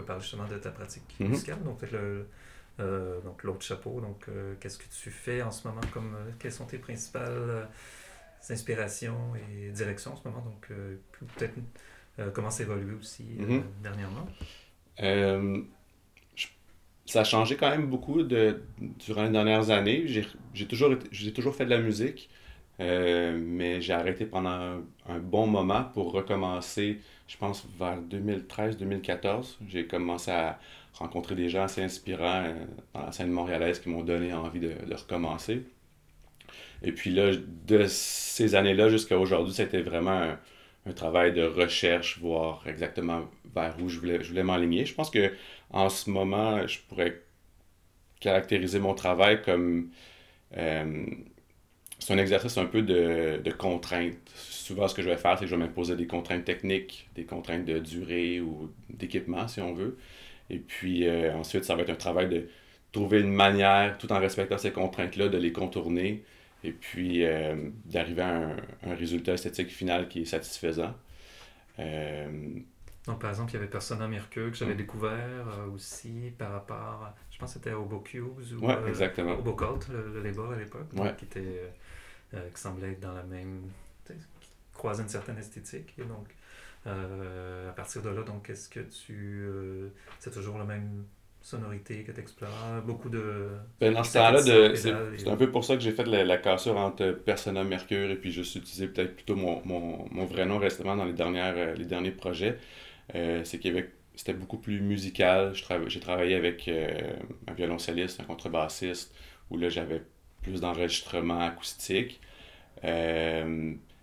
Peut 0.00 0.06
parler 0.06 0.22
justement 0.22 0.46
de 0.46 0.58
ta 0.58 0.70
pratique 0.70 1.02
mhm. 1.18 1.28
musicale. 1.28 1.62
Donc, 1.62 1.82
le, 1.90 2.26
euh, 2.80 3.20
donc 3.20 3.42
l'autre 3.42 3.62
chapeau. 3.62 4.00
Donc, 4.00 4.24
euh, 4.28 4.54
qu'est-ce 4.60 4.78
que 4.78 4.84
tu 5.02 5.10
fais 5.10 5.42
en 5.42 5.50
ce 5.50 5.66
moment 5.66 5.80
comme 5.92 6.14
euh, 6.14 6.30
quelles 6.38 6.52
sont 6.52 6.66
tes 6.66 6.78
principales 6.78 7.68
inspirations 8.48 9.34
et 9.36 9.70
directions 9.70 10.12
en 10.12 10.16
ce 10.16 10.26
moment? 10.26 10.40
Donc, 10.40 10.68
peut-être 11.36 11.54
comment 12.34 12.50
ça 12.50 12.62
évolué 12.62 12.94
aussi 12.94 13.24
mhm. 13.38 13.62
dernièrement? 13.82 14.26
ça 17.06 17.22
a 17.22 17.24
changé 17.24 17.56
quand 17.56 17.70
même 17.70 17.86
beaucoup 17.86 18.22
de, 18.22 18.62
durant 18.78 19.24
les 19.24 19.30
dernières 19.30 19.70
années. 19.70 20.06
J'ai 20.06 20.66
toujours, 20.66 20.94
j'ai 21.10 21.32
toujours 21.32 21.54
fait 21.54 21.64
de 21.64 21.70
la 21.70 21.80
musique, 21.80 22.30
mais 22.78 23.80
j'ai 23.80 23.92
arrêté 23.92 24.26
pendant 24.26 24.82
un, 25.08 25.18
bon 25.18 25.46
moment 25.46 25.84
pour 25.84 26.12
recommencer 26.12 27.00
je 27.30 27.36
pense, 27.36 27.64
vers 27.78 27.96
2013-2014, 28.00 29.58
j'ai 29.68 29.86
commencé 29.86 30.32
à 30.32 30.58
rencontrer 30.94 31.36
des 31.36 31.48
gens 31.48 31.62
assez 31.62 31.80
inspirants 31.80 32.42
euh, 32.44 32.54
dans 32.92 33.06
la 33.06 33.12
scène 33.12 33.30
montréalaise 33.30 33.78
qui 33.78 33.88
m'ont 33.88 34.02
donné 34.02 34.34
envie 34.34 34.58
de, 34.58 34.74
recommencer. 34.92 35.62
Et 36.82 36.90
puis 36.90 37.10
là, 37.10 37.30
de 37.68 37.86
ces 37.86 38.56
années-là 38.56 38.88
jusqu'à 38.88 39.16
aujourd'hui, 39.16 39.54
c'était 39.54 39.80
vraiment 39.80 40.34
un, 40.86 40.92
travail 40.92 41.32
de 41.32 41.44
recherche, 41.44 42.18
voir 42.18 42.64
exactement 42.66 43.30
vers 43.54 43.76
où 43.80 43.88
je 43.88 44.00
voulais, 44.00 44.24
je 44.24 44.30
voulais 44.30 44.42
m'aligner. 44.42 44.84
Je 44.84 44.94
pense 44.94 45.08
que 45.08 45.32
en 45.70 45.88
ce 45.88 46.10
moment, 46.10 46.66
je 46.66 46.80
pourrais 46.88 47.22
caractériser 48.18 48.80
mon 48.80 48.94
travail 48.94 49.40
comme 49.42 49.90
euh, 50.56 51.04
c'est 52.00 52.12
un 52.12 52.18
exercice 52.18 52.58
un 52.58 52.66
peu 52.66 52.82
de, 52.82 53.40
de 53.42 53.50
contrainte 53.52 54.16
souvent, 54.70 54.86
ce 54.86 54.94
que 54.94 55.02
je 55.02 55.08
vais 55.08 55.16
faire, 55.16 55.36
c'est 55.36 55.44
que 55.44 55.50
je 55.50 55.56
vais 55.56 55.62
m'imposer 55.62 55.96
des 55.96 56.06
contraintes 56.06 56.44
techniques, 56.44 57.08
des 57.16 57.24
contraintes 57.24 57.64
de 57.64 57.78
durée 57.78 58.40
ou 58.40 58.70
d'équipement, 58.88 59.48
si 59.48 59.60
on 59.60 59.74
veut. 59.74 59.98
Et 60.48 60.58
puis 60.58 61.08
euh, 61.08 61.34
ensuite, 61.34 61.64
ça 61.64 61.74
va 61.74 61.82
être 61.82 61.90
un 61.90 61.96
travail 61.96 62.28
de 62.28 62.48
trouver 62.92 63.20
une 63.20 63.32
manière, 63.32 63.98
tout 63.98 64.10
en 64.12 64.18
respectant 64.18 64.58
ces 64.58 64.72
contraintes-là, 64.72 65.28
de 65.28 65.38
les 65.38 65.52
contourner 65.52 66.24
et 66.62 66.72
puis 66.72 67.24
euh, 67.24 67.70
d'arriver 67.84 68.22
à 68.22 68.56
un, 68.84 68.94
résultat 68.94 69.32
esthétique 69.32 69.70
final 69.70 70.08
qui 70.08 70.22
est 70.22 70.24
satisfaisant. 70.24 70.94
Euh, 71.78 72.28
Donc, 73.06 73.20
par 73.20 73.30
exemple, 73.30 73.50
il 73.52 73.54
y 73.54 73.56
avait 73.56 73.68
Persona 73.68 74.06
Mercure 74.06 74.50
que 74.50 74.56
j'avais 74.56 74.74
mm. 74.74 74.84
découvert 74.84 75.46
aussi 75.72 76.32
par 76.36 76.52
rapport, 76.52 77.12
je 77.30 77.38
pense 77.38 77.54
que 77.54 77.58
c'était 77.58 77.72
au 77.72 77.86
Bocuse 77.86 78.54
ou 78.54 78.66
ouais, 78.66 78.76
exactement. 78.88 79.36
le, 79.36 80.12
le 80.14 80.22
label 80.22 80.52
à 80.52 80.58
l'époque, 80.58 81.16
qui, 81.16 81.24
était, 81.24 81.72
qui 82.32 82.60
semblait 82.60 82.92
être 82.92 83.00
dans 83.00 83.14
la 83.14 83.24
même 83.24 83.70
croiser 84.80 85.02
une 85.02 85.08
certaine 85.08 85.38
esthétique. 85.38 85.92
Et 85.98 86.04
donc, 86.04 86.26
euh, 86.86 87.68
à 87.68 87.72
partir 87.72 88.02
de 88.02 88.08
là, 88.08 88.22
donc, 88.22 88.48
est-ce 88.48 88.68
que 88.68 88.80
tu. 88.80 89.44
Euh, 89.46 89.88
c'est 90.18 90.32
toujours 90.32 90.58
la 90.58 90.64
même 90.64 91.04
sonorité 91.42 92.02
que 92.02 92.12
tu 92.12 92.20
explores 92.20 92.82
Beaucoup 92.86 93.10
de. 93.10 93.48
Ben, 93.78 93.92
dans 93.92 94.04
ce 94.04 94.14
temps-là, 94.14 94.74
c'est 94.74 95.28
un 95.28 95.36
peu 95.36 95.50
pour 95.50 95.64
ça 95.64 95.74
que 95.74 95.82
j'ai 95.82 95.92
fait 95.92 96.06
la, 96.06 96.38
cassure 96.38 96.76
entre 96.76 97.12
Persona 97.12 97.62
Mercure 97.62 98.10
et 98.10 98.16
puis 98.16 98.32
juste 98.32 98.56
utiliser 98.56 98.88
peut-être 98.88 99.14
plutôt 99.14 99.36
mon, 99.36 99.62
mon, 99.64 100.08
mon, 100.10 100.24
vrai 100.24 100.46
nom 100.46 100.58
récemment 100.58 100.96
dans 100.96 101.04
les, 101.04 101.12
dernières, 101.12 101.56
euh, 101.56 101.74
les 101.74 101.86
derniers 101.86 102.10
projets. 102.10 102.58
c'est 103.12 103.58
qu'il 103.58 103.88
c'était 104.16 104.34
beaucoup 104.34 104.58
plus 104.58 104.80
musical. 104.80 105.52
J'ai 105.86 106.00
travaillé 106.00 106.34
avec 106.34 106.68
un 106.68 107.54
violoncelliste, 107.54 108.20
un 108.20 108.24
contrebassiste, 108.24 109.14
où 109.50 109.56
là 109.56 109.70
j'avais 109.70 110.02
plus 110.42 110.60
d'enregistrement 110.60 111.40
acoustique. 111.40 112.20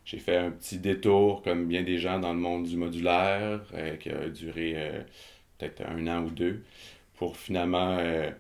J'ai 0.08 0.20
fait 0.20 0.38
un 0.38 0.51
petit 0.51 0.79
détour, 0.79 1.41
comme 1.41 1.67
bien 1.67 1.84
des 1.84 1.98
gens 1.98 2.17
dans 2.17 2.32
le 2.32 2.39
monde 2.39 2.63
du 2.63 2.77
modulaire, 2.77 3.60
euh, 3.74 3.98
qui 3.98 4.10
a 4.10 4.29
duré 4.29 4.74
euh, 4.77 5.01
peut-être 5.58 5.82
un 5.86 6.08
an 6.08 6.24
ou 6.24 6.29
deux, 6.29 6.63
pour 7.15 7.36
finalement 7.36 7.98
euh, 8.00 8.32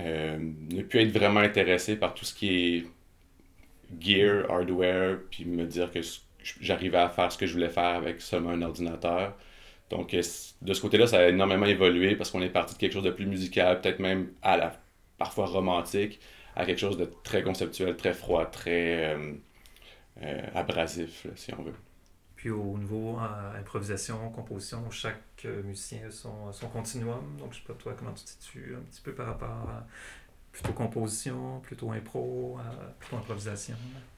ne 0.00 0.82
plus 0.82 0.98
être 0.98 1.12
vraiment 1.12 1.38
intéressé 1.38 1.94
par 1.94 2.12
tout 2.14 2.24
ce 2.24 2.34
qui 2.34 2.48
est 2.48 2.86
gear, 4.00 4.50
hardware, 4.50 5.18
puis 5.30 5.44
me 5.44 5.64
dire 5.64 5.92
que 5.92 6.00
j'arrivais 6.60 6.98
à 6.98 7.08
faire 7.08 7.30
ce 7.30 7.38
que 7.38 7.46
je 7.46 7.52
voulais 7.52 7.70
faire 7.70 7.94
avec 7.94 8.20
seulement 8.20 8.50
un 8.50 8.62
ordinateur. 8.62 9.36
Donc, 9.90 10.10
de 10.12 10.22
ce 10.74 10.80
côté-là, 10.80 11.06
ça 11.06 11.20
a 11.20 11.28
énormément 11.28 11.66
évolué 11.66 12.16
parce 12.16 12.32
qu'on 12.32 12.42
est 12.42 12.48
parti 12.48 12.74
de 12.74 12.80
quelque 12.80 12.94
chose 12.94 13.04
de 13.04 13.10
plus 13.10 13.26
musical, 13.26 13.80
peut-être 13.80 14.00
même 14.00 14.32
à 14.42 14.56
la 14.56 14.80
parfois 15.18 15.46
romantique, 15.46 16.18
à 16.56 16.64
quelque 16.64 16.78
chose 16.78 16.96
de 16.96 17.10
très 17.22 17.42
conceptuel, 17.42 17.96
très 17.96 18.14
froid, 18.14 18.46
très 18.46 19.16
abrasif, 20.54 21.26
si 21.36 21.52
on 21.54 21.62
veut. 21.62 21.74
Puis 22.36 22.50
au 22.50 22.76
niveau 22.76 23.18
improvisation, 23.58 24.30
composition, 24.30 24.90
chaque 24.90 25.44
musicien 25.64 26.00
a 26.08 26.10
son, 26.10 26.52
son 26.52 26.68
continuum. 26.68 27.36
Donc 27.38 27.52
je 27.52 27.58
sais 27.58 27.64
pas 27.66 27.74
toi 27.74 27.94
comment 27.98 28.12
tu 28.12 28.24
te 28.24 28.30
situes 28.30 28.74
un 28.76 28.82
petit 28.82 29.00
peu 29.00 29.12
par 29.12 29.26
rapport 29.26 29.48
à 29.48 29.86
plutôt 30.52 30.72
composition, 30.72 31.60
plutôt 31.60 31.92
impro, 31.92 32.58
plutôt 32.98 33.16
improvisation? 33.16 33.76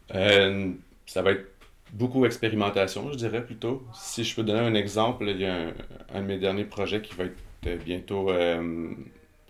ça 0.09 1.23
va 1.23 1.33
être 1.33 1.55
beaucoup 1.93 2.27
expérimentation, 2.27 3.11
je 3.13 3.17
dirais 3.17 3.45
plutôt. 3.45 3.87
Si 3.95 4.25
je 4.25 4.35
peux 4.35 4.43
donner 4.43 4.61
un 4.61 4.75
exemple, 4.75 5.29
il 5.29 5.41
y 5.41 5.47
a 5.47 5.73
un, 6.13 6.21
de 6.21 6.27
mes 6.27 6.39
derniers 6.39 6.65
projets 6.65 7.01
qui 7.01 7.15
va 7.15 7.25
être 7.25 7.37
euh, 7.67 7.77
bientôt 7.77 8.31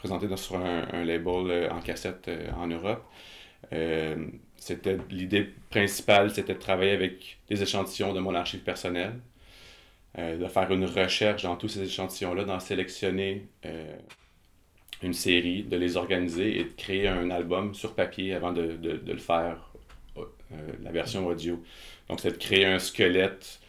euh, 0.04 0.18
présenté 0.18 0.36
sur 0.36 0.56
un, 0.56 1.04
label 1.04 1.50
euh, 1.50 1.70
en 1.70 1.80
cassette 1.80 2.30
en 2.56 2.66
Europe. 2.66 3.04
c'était 4.56 4.98
l'idée 5.10 5.48
principale, 5.70 6.30
c'était 6.30 6.54
de 6.54 6.58
travailler 6.58 6.92
avec 6.92 7.38
des 7.48 7.62
échantillons 7.62 8.12
de 8.12 8.20
mon 8.20 8.34
archive 8.34 8.60
personnelle, 8.60 9.14
de 10.16 10.46
faire 10.46 10.70
une 10.70 10.84
recherche 10.84 11.42
dans 11.42 11.56
tous 11.56 11.68
ces 11.68 11.82
échantillons-là, 11.82 12.44
d'en 12.44 12.60
sélectionner 12.60 13.46
une 15.02 15.12
série, 15.12 15.64
de 15.64 15.76
les 15.76 15.96
organiser 15.96 16.60
et 16.60 16.64
de 16.64 16.72
créer 16.76 17.08
un 17.08 17.30
album 17.30 17.74
sur 17.74 17.94
papier 17.94 18.34
avant 18.34 18.52
de, 18.52 18.76
de, 18.76 19.12
le 19.12 19.18
faire, 19.18 19.72
la 20.82 20.92
version 20.92 21.26
audio. 21.26 21.62
Donc, 22.08 22.20
c'est 22.20 22.30
de 22.30 22.36
créer 22.36 22.64
un 22.66 22.78
squelette 22.78 23.60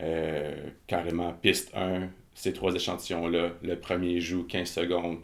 euh, 0.00 0.70
carrément 0.88 1.32
piste 1.32 1.70
1, 1.74 2.08
ces 2.34 2.52
trois 2.52 2.74
échantillons-là. 2.74 3.52
Le 3.62 3.76
premier 3.76 4.20
joue 4.20 4.44
15 4.44 4.68
secondes, 4.68 5.20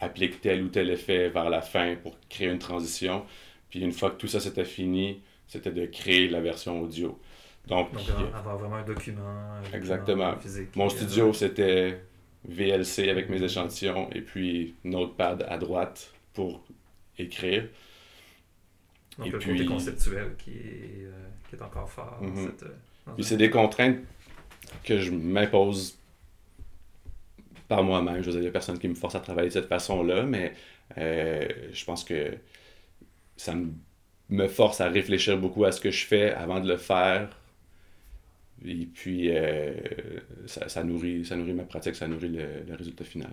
applique 0.00 0.40
tel 0.40 0.62
ou 0.62 0.68
tel 0.68 0.90
effet 0.90 1.28
vers 1.28 1.50
la 1.50 1.60
fin 1.60 1.96
pour 1.96 2.16
créer 2.28 2.48
une 2.48 2.58
transition. 2.58 3.24
Puis 3.70 3.80
une 3.80 3.92
fois 3.92 4.10
que 4.10 4.16
tout 4.16 4.28
ça 4.28 4.40
c'était 4.40 4.64
fini, 4.64 5.22
c'était 5.46 5.72
de 5.72 5.86
créer 5.86 6.28
la 6.28 6.40
version 6.40 6.80
audio. 6.80 7.18
Donc, 7.66 7.88
avoir 8.34 8.58
vraiment 8.58 8.76
un 8.76 8.84
document. 8.84 9.54
exactement. 9.72 10.34
Mon 10.76 10.88
studio, 10.90 11.32
c'était 11.32 12.02
VLC 12.46 13.08
avec 13.08 13.30
mes 13.30 13.42
échantillons 13.42 14.10
et 14.12 14.20
puis 14.20 14.74
Notepad 14.84 15.46
à 15.48 15.56
droite 15.56 16.12
pour 16.34 16.62
écrire. 17.18 17.68
Donc, 19.16 19.28
et 19.28 19.30
le 19.30 19.38
puis, 19.38 19.52
côté 19.52 19.64
conceptuel 19.66 20.34
qui 20.36 20.50
est, 20.50 21.04
euh, 21.04 21.28
qui 21.48 21.56
est 21.56 21.62
encore 21.62 21.88
fort. 21.88 22.18
Mhm. 22.20 22.52
Euh, 22.62 23.12
puis 23.14 23.24
c'est 23.24 23.36
des 23.36 23.48
contraintes 23.48 23.98
que 24.82 24.98
je 24.98 25.10
m'impose 25.12 25.96
par 27.68 27.82
moi-même. 27.82 28.22
Je 28.22 28.30
veux 28.30 28.40
dire, 28.40 28.48
il 28.48 28.52
personne 28.52 28.78
qui 28.78 28.88
me 28.88 28.94
force 28.94 29.14
à 29.14 29.20
travailler 29.20 29.48
de 29.48 29.54
cette 29.54 29.68
façon-là, 29.68 30.24
mais 30.24 30.54
euh, 30.98 31.48
je 31.72 31.84
pense 31.84 32.04
que 32.04 32.34
ça 33.36 33.54
me 34.30 34.48
force 34.48 34.80
à 34.80 34.88
réfléchir 34.88 35.38
beaucoup 35.38 35.64
à 35.64 35.72
ce 35.72 35.80
que 35.80 35.90
je 35.90 36.06
fais 36.06 36.32
avant 36.32 36.60
de 36.60 36.68
le 36.68 36.76
faire. 36.76 37.28
Et 38.64 38.86
puis, 38.86 39.30
ça, 40.46 40.84
nourrit, 40.84 41.24
ça 41.24 41.36
nourrit 41.36 41.52
ma 41.52 41.64
pratique, 41.64 41.94
ça 41.96 42.08
nourrit 42.08 42.30
le 42.30 42.74
résultat 42.74 43.04
final. 43.04 43.30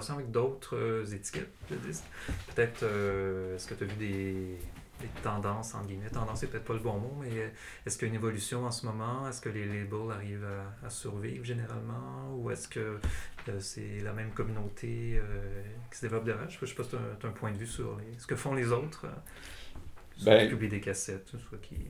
Collaboration 0.00 0.14
avec 0.14 0.30
d'autres 0.30 0.76
euh, 0.76 1.04
étiquettes 1.06 1.52
de 1.70 1.76
disques. 1.76 2.04
Peut-être, 2.54 2.82
euh, 2.82 3.54
est-ce 3.54 3.68
que 3.68 3.74
tu 3.74 3.84
as 3.84 3.86
vu 3.86 3.96
des, 3.96 4.58
tendances, 5.22 5.74
en 5.74 5.82
guillemets, 5.82 6.10
tendance 6.10 6.40
c'est 6.40 6.48
peut-être 6.48 6.66
pas 6.66 6.74
le 6.74 6.80
bon 6.80 6.98
mot, 6.98 7.16
mais 7.18 7.50
est-ce 7.86 7.96
qu'il 7.96 8.08
y 8.08 8.10
a 8.10 8.12
une 8.12 8.20
évolution 8.20 8.66
en 8.66 8.70
ce 8.70 8.84
moment? 8.84 9.26
Est-ce 9.26 9.40
que 9.40 9.48
les 9.48 9.64
labels 9.64 10.10
arrivent 10.12 10.46
à, 10.84 10.90
survivre 10.90 11.42
généralement? 11.42 12.34
Ou 12.36 12.50
est-ce 12.50 12.68
que 12.68 12.98
euh, 13.48 13.60
c'est 13.60 14.00
la 14.02 14.12
même 14.12 14.30
communauté 14.32 15.18
qui 15.90 15.98
se 15.98 16.02
développe 16.02 16.24
derrière? 16.24 16.50
Je 16.50 16.58
ne 16.60 16.66
sais 16.66 16.74
pas 16.74 16.82
si 16.82 16.90
tu 16.90 16.96
as, 16.96 17.28
un 17.28 17.32
point 17.32 17.50
de 17.50 17.56
vue 17.56 17.66
sur 17.66 17.98
ce 18.18 18.26
que 18.26 18.36
font 18.36 18.54
les 18.54 18.72
autres, 18.72 19.06
ben, 20.22 20.42
qui 20.42 20.50
publient 20.50 20.68
des 20.68 20.80
cassettes, 20.82 21.30
soit 21.30 21.58
qui 21.62 21.86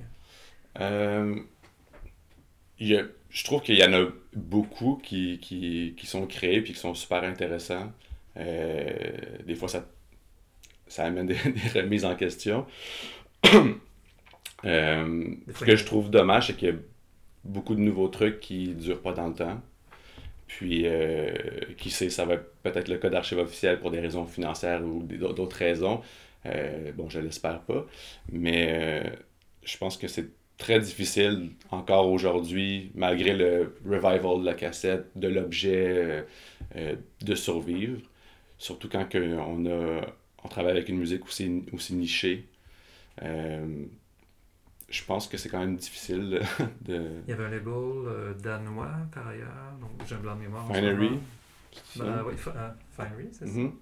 je 2.81 3.45
trouve 3.45 3.63
qu'il 3.63 3.79
y 3.79 3.85
en 3.85 3.93
a 3.93 4.07
beaucoup 4.35 5.01
qui, 5.03 5.95
sont 6.05 6.27
créés 6.27 6.63
puis 6.63 6.73
qui 6.73 6.79
sont 6.79 6.95
super 6.95 7.23
intéressants. 7.25 7.93
Euh, 8.37 8.93
des 9.45 9.55
fois, 9.55 9.69
ça, 9.69 9.85
amène 11.05 11.27
des, 11.27 11.37
remises 11.75 12.05
en 12.05 12.17
question. 12.17 12.67
euh, 14.65 15.35
ce 15.55 15.65
que 15.65 15.77
je 15.77 15.85
trouve 15.85 16.11
dommage, 16.11 16.49
c'est 16.49 16.57
qu'il 16.57 16.69
y 16.69 16.73
a 16.73 16.77
beaucoup 17.45 17.75
de 17.75 17.81
nouveaux 17.81 18.09
trucs 18.09 18.41
qui 18.41 18.69
ne 18.69 18.75
durent 18.75 19.03
pas 19.03 19.13
dans 19.13 19.29
le 19.29 19.35
temps. 19.35 19.61
Puis, 20.47 20.83
euh, 20.87 21.33
qui 21.77 21.91
sait, 21.91 22.11
ça 22.11 22.25
va 22.25 22.37
peut-être 22.37 22.89
le 22.89 22.99
cas 22.99 23.09
d'archives 23.09 23.39
officielles 23.39 23.79
pour 23.79 23.91
des 23.93 24.01
raisons 24.01 24.27
financières 24.27 24.83
ou 24.85 25.03
d'autres 25.03 25.57
raisons. 25.57 26.01
Bon, 26.97 27.09
je 27.09 27.21
l'espère 27.21 27.61
pas. 27.61 27.87
Mais 28.33 29.13
je 29.63 29.77
pense 29.77 29.97
que 29.97 30.09
c'est 30.09 30.29
très 30.61 30.79
difficile 30.79 31.51
encore 31.71 32.09
aujourd'hui, 32.09 32.93
malgré 32.95 33.35
le 33.35 33.75
revival 33.85 34.41
de 34.41 34.45
la 34.45 34.55
cassette, 34.55 35.07
de 35.17 35.27
l'objet, 35.27 35.89
euh, 35.89 36.23
euh, 36.77 36.97
de 37.23 37.35
survivre. 37.35 38.01
Surtout 38.59 38.89
quand 38.89 39.09
on, 39.15 39.67
a, 39.67 40.07
on 40.45 40.49
travaille 40.49 40.73
avec 40.73 40.89
une 40.89 40.99
musique 40.99 41.25
aussi, 41.25 41.65
aussi 41.73 41.95
nichée. 41.95 42.47
Euh, 43.23 43.85
je 44.91 45.05
pense 45.05 45.29
que 45.29 45.39
c'est 45.39 45.49
quand 45.49 45.61
même 45.61 45.77
difficile 45.77 46.41
de... 46.83 47.11
Il 47.27 47.31
y 47.31 47.33
avait 47.33 47.45
un 47.45 47.51
label 47.51 48.37
danois 48.43 48.91
par 49.13 49.29
ailleurs, 49.29 49.77
donc 49.81 49.91
j'ai 50.07 50.15
un 50.15 50.19
blanc 50.19 50.37
de 50.37 50.41
mémoire. 50.43 50.67
Finery. 50.67 51.19
Ben, 51.97 52.23
oui, 52.27 52.35
Finery, 52.37 53.29
c'est 53.33 53.47
ça. 53.47 53.53
Mm-hmm. 53.53 53.73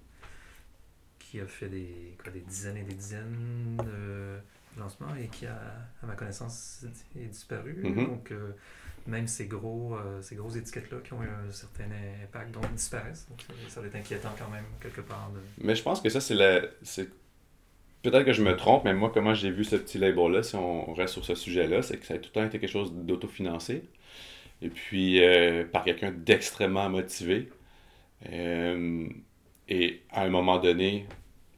Qui 1.19 1.39
a 1.41 1.45
fait 1.45 1.67
des, 1.67 2.15
quoi, 2.23 2.31
des 2.31 2.41
dizaines 2.41 2.77
et 2.77 2.83
des 2.83 2.93
dizaines 2.93 3.75
de 3.83 4.39
lancement 4.77 5.15
et 5.15 5.27
qui, 5.27 5.45
a, 5.45 5.59
à 6.03 6.05
ma 6.05 6.15
connaissance, 6.15 6.85
est 7.15 7.25
disparu. 7.25 7.81
Mm-hmm. 7.83 8.07
Donc, 8.07 8.31
euh, 8.31 8.51
même 9.07 9.27
ces, 9.27 9.47
gros, 9.47 9.95
euh, 9.95 10.21
ces 10.21 10.35
grosses 10.35 10.55
étiquettes-là 10.55 10.99
qui 11.03 11.13
ont 11.13 11.23
eu 11.23 11.27
un 11.27 11.51
certain 11.51 11.85
impact, 12.23 12.51
donc 12.51 12.71
disparaissent. 12.73 13.27
Donc, 13.29 13.43
ça, 13.67 13.81
va 13.81 13.87
être 13.87 13.95
inquiétant 13.95 14.31
quand 14.37 14.49
même, 14.49 14.65
quelque 14.81 15.01
part. 15.01 15.31
Mais 15.61 15.75
je 15.75 15.83
pense 15.83 16.01
que 16.01 16.09
ça, 16.09 16.21
c'est 16.21 16.35
la. 16.35 16.61
Peut-être 18.01 18.23
que 18.23 18.31
je 18.31 18.43
me 18.43 18.55
trompe, 18.55 18.85
mais 18.85 18.93
moi, 18.93 19.11
comment 19.13 19.33
j'ai 19.33 19.51
vu 19.51 19.65
ce 19.65 19.75
petit 19.75 19.97
label-là, 19.97 20.41
si 20.41 20.55
on 20.55 20.93
reste 20.93 21.13
sur 21.13 21.25
ce 21.25 21.35
sujet-là, 21.35 21.81
c'est 21.81 21.97
que 21.97 22.05
ça 22.05 22.13
a 22.13 22.17
tout 22.17 22.29
le 22.33 22.41
temps 22.41 22.45
été 22.45 22.57
quelque 22.57 22.71
chose 22.71 22.93
d'autofinancé. 22.93 23.83
Et 24.61 24.69
puis, 24.69 25.21
euh, 25.21 25.65
par 25.65 25.83
quelqu'un 25.83 26.11
d'extrêmement 26.11 26.89
motivé. 26.89 27.49
et 28.31 30.01
à 30.11 30.23
un 30.23 30.29
moment 30.29 30.59
donné, 30.59 31.07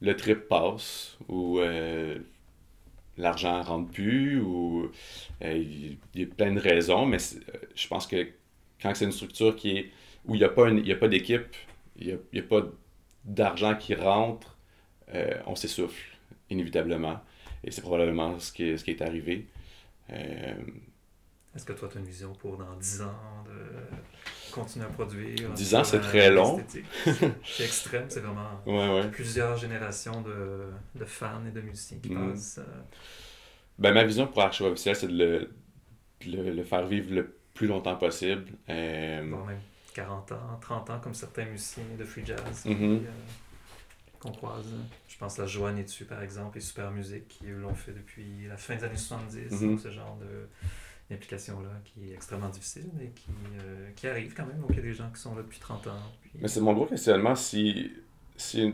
le 0.02 0.16
trip 0.16 0.48
passe, 0.48 1.18
ou 1.28 1.60
l'argent 3.22 3.62
rentre 3.62 3.92
plus 3.92 4.42
ou 4.42 4.92
euh, 5.44 5.58
il 5.58 5.98
y 6.16 6.24
a 6.24 6.26
plein 6.26 6.52
de 6.52 6.60
raisons, 6.60 7.06
mais 7.06 7.18
euh, 7.18 7.58
je 7.76 7.88
pense 7.88 8.08
que 8.08 8.28
quand 8.82 8.94
c'est 8.96 9.06
une 9.06 9.12
structure 9.12 9.56
qui 9.56 9.78
est 9.78 9.92
où 10.26 10.36
il 10.36 10.40
n'y 10.40 10.44
a 10.44 10.50
pas, 10.50 10.68
a 10.68 10.96
pas 10.96 11.08
d'équipe, 11.08 11.56
il 11.98 12.20
n'y 12.34 12.40
a, 12.40 12.44
pas 12.44 12.64
d'argent 13.24 13.76
qui 13.76 13.94
rentre, 13.94 14.58
euh, 15.14 15.40
on 15.46 15.56
s'essouffle, 15.56 16.18
inévitablement. 16.50 17.22
Et 17.64 17.72
c'est 17.72 17.82
probablement 17.82 18.40
ce 18.40 18.52
qui 18.52 18.64
est, 18.64 18.78
ce 18.78 18.84
qui 18.84 18.92
est 18.92 19.02
arrivé. 19.02 19.48
Est-ce 20.10 21.66
que 21.66 21.74
toi, 21.74 21.88
tu 21.90 21.98
as 21.98 22.02
une 22.02 22.08
vision 22.08 22.34
pour 22.34 22.58
dans 22.58 22.76
10 22.76 23.02
ans 23.04 23.44
de 23.46 23.52
continuer 24.52 24.86
à 24.86 24.90
produire 24.90 25.50
10 25.52 25.76
ans, 25.76 25.84
c'est 25.84 26.00
très 26.00 26.32
long. 26.32 26.64
c'est 27.46 27.64
extrême, 27.64 28.06
c'est 28.10 28.22
vraiment 28.22 28.62
ouais, 28.66 29.10
plusieurs 29.10 29.58
générations 29.58 30.22
de, 30.22 30.66
de, 30.96 31.06
fans 31.06 31.42
et 31.48 31.52
de 31.52 31.62
musiciens 31.62 31.98
qui 32.02 32.12
mm. 32.12 32.32
passent. 32.32 32.60
Ben, 33.80 33.94
ma 33.94 34.04
vision 34.04 34.28
pour 34.28 34.42
Archive 34.42 34.68
officiel, 34.68 34.96
c'est 34.96 35.08
de 35.08 35.18
le, 35.18 35.50
le, 36.28 36.52
le, 36.52 36.64
faire 36.64 36.86
vivre 36.86 37.14
le 37.14 37.36
plus 37.54 37.68
longtemps 37.68 37.96
possible. 37.96 38.46
Euh... 38.70 39.30
Bon, 39.30 39.44
même 39.46 39.60
40 39.94 40.32
ans, 40.32 40.58
30 40.62 40.90
ans, 40.90 41.00
comme 41.00 41.14
certains 41.14 41.46
musiciens 41.46 41.84
de 41.98 42.04
free 42.04 42.26
jazz 42.26 42.66
mm-hmm. 42.66 42.98
euh, 42.98 43.00
qu'on 44.20 44.32
croise. 44.32 44.68
Je 45.08 45.18
pense 45.18 45.40
à 45.40 45.46
Joanne 45.46 45.78
et 45.78 45.84
dessus 45.84 46.06
par 46.06 46.22
exemple, 46.22 46.58
et 46.58 46.62
Super 46.62 46.92
Music, 46.92 47.28
qui 47.28 47.46
l'ont 47.48 47.76
fait 47.76 47.92
depuis 47.92 48.48
la 48.48 48.58
fin 48.58 48.76
des 48.76 48.84
années 48.84 48.98
70, 48.98 49.52
mm-hmm. 49.52 49.80
ce 49.80 49.92
genre 49.92 50.18
de 50.18 50.48
implication-là, 51.12 51.70
qui 51.86 52.12
est 52.12 52.14
extrêmement 52.14 52.50
difficile, 52.50 52.90
mais 52.98 53.08
qui, 53.10 53.30
euh, 53.60 53.90
qui 53.96 54.08
arrive 54.08 54.34
quand 54.34 54.46
même. 54.46 54.60
Donc, 54.60 54.70
il 54.72 54.78
y 54.78 54.80
a 54.80 54.84
des 54.84 54.94
gens 54.94 55.10
qui 55.14 55.22
sont 55.22 55.36
là 55.36 55.42
depuis 55.42 55.60
30 55.60 55.88
ans. 55.88 56.00
Mais 56.40 56.48
c'est 56.48 56.62
mon 56.62 56.74
gros 56.74 56.86
questionnement 56.86 57.36
si, 57.36 57.92
si 58.36 58.74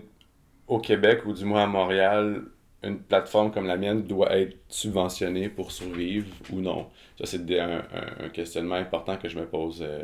au 0.68 0.80
Québec 0.80 1.26
ou 1.26 1.34
du 1.34 1.46
moins 1.46 1.64
à 1.64 1.68
Montréal, 1.68 2.44
une 2.84 3.00
plateforme 3.00 3.52
comme 3.52 3.66
la 3.66 3.78
mienne 3.78 4.04
doit 4.04 4.38
être 4.38 4.58
subventionnée 4.70 5.50
pour 5.50 5.72
survivre 5.72 6.28
ou 6.52 6.62
non. 6.62 6.90
Ça, 7.18 7.26
c'est 7.26 7.60
un, 7.60 7.84
un, 8.20 8.30
questionnement 8.30 8.76
important 8.76 9.18
que 9.18 9.28
je 9.28 9.40
me 9.40 9.46
pose 9.46 9.80
euh, 9.82 10.04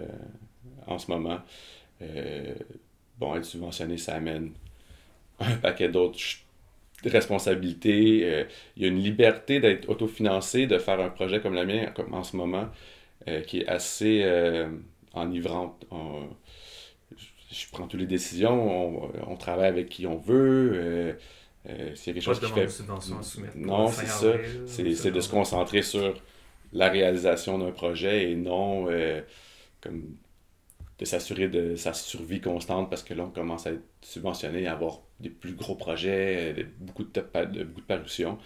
en 0.87 0.97
ce 0.97 1.11
moment. 1.11 1.39
Euh, 2.01 2.55
bon, 3.19 3.35
être 3.35 3.45
subventionné, 3.45 3.97
ça 3.97 4.15
amène 4.15 4.51
un 5.39 5.55
paquet 5.57 5.89
d'autres 5.89 6.19
responsabilités. 7.09 8.21
Euh, 8.23 8.43
il 8.77 8.83
y 8.83 8.85
a 8.85 8.89
une 8.89 8.99
liberté 8.99 9.59
d'être 9.59 9.89
autofinancé, 9.89 10.67
de 10.67 10.77
faire 10.77 10.99
un 10.99 11.09
projet 11.09 11.39
comme 11.41 11.55
le 11.55 11.65
mien, 11.65 11.87
comme 11.95 12.13
en 12.13 12.23
ce 12.23 12.35
moment, 12.35 12.67
qui 13.47 13.61
est 13.61 13.67
assez 13.67 14.25
enivrante. 15.13 15.85
je 17.51 17.65
prends 17.71 17.87
toutes 17.87 18.01
les 18.01 18.05
décisions, 18.05 19.05
on, 19.05 19.11
on, 19.27 19.37
travaille 19.37 19.69
avec 19.69 19.87
qui 19.87 20.05
on 20.05 20.17
veut. 20.17 21.15
Euh, 21.69 21.95
s'il 21.95 22.07
y 22.07 22.09
a 22.11 22.13
quelque 22.13 22.23
chose 22.23 22.39
qui 22.39 22.51
fait. 22.51 22.67
non, 23.55 23.87
c'est 23.87 24.05
ça. 24.05 24.33
C'est 24.65 25.11
de 25.11 25.19
se 25.21 25.29
concentrer 25.29 25.81
sur 25.81 26.13
la 26.73 26.89
réalisation 26.89 27.57
d'un 27.57 27.71
projet 27.71 28.31
et 28.31 28.35
non 28.35 28.87
euh, 28.89 29.21
comme 29.79 30.15
de 30.99 31.05
s'assurer 31.05 31.47
de 31.47 31.75
sa 31.75 31.93
survie 31.93 32.41
constante 32.41 32.89
parce 32.89 33.03
que 33.03 33.13
là, 33.13 33.23
on 33.23 33.29
commence 33.29 33.67
à 33.67 33.71
être 33.71 33.83
subventionné, 34.01 34.67
à 34.67 34.73
avoir 34.73 35.01
des 35.19 35.29
plus 35.29 35.53
gros 35.53 35.75
projets, 35.75 36.55
euh, 36.57 36.63
beaucoup, 36.79 37.03
de, 37.03 37.63
beaucoup 37.63 37.81
de 37.81 37.85
parutions. 37.87 38.37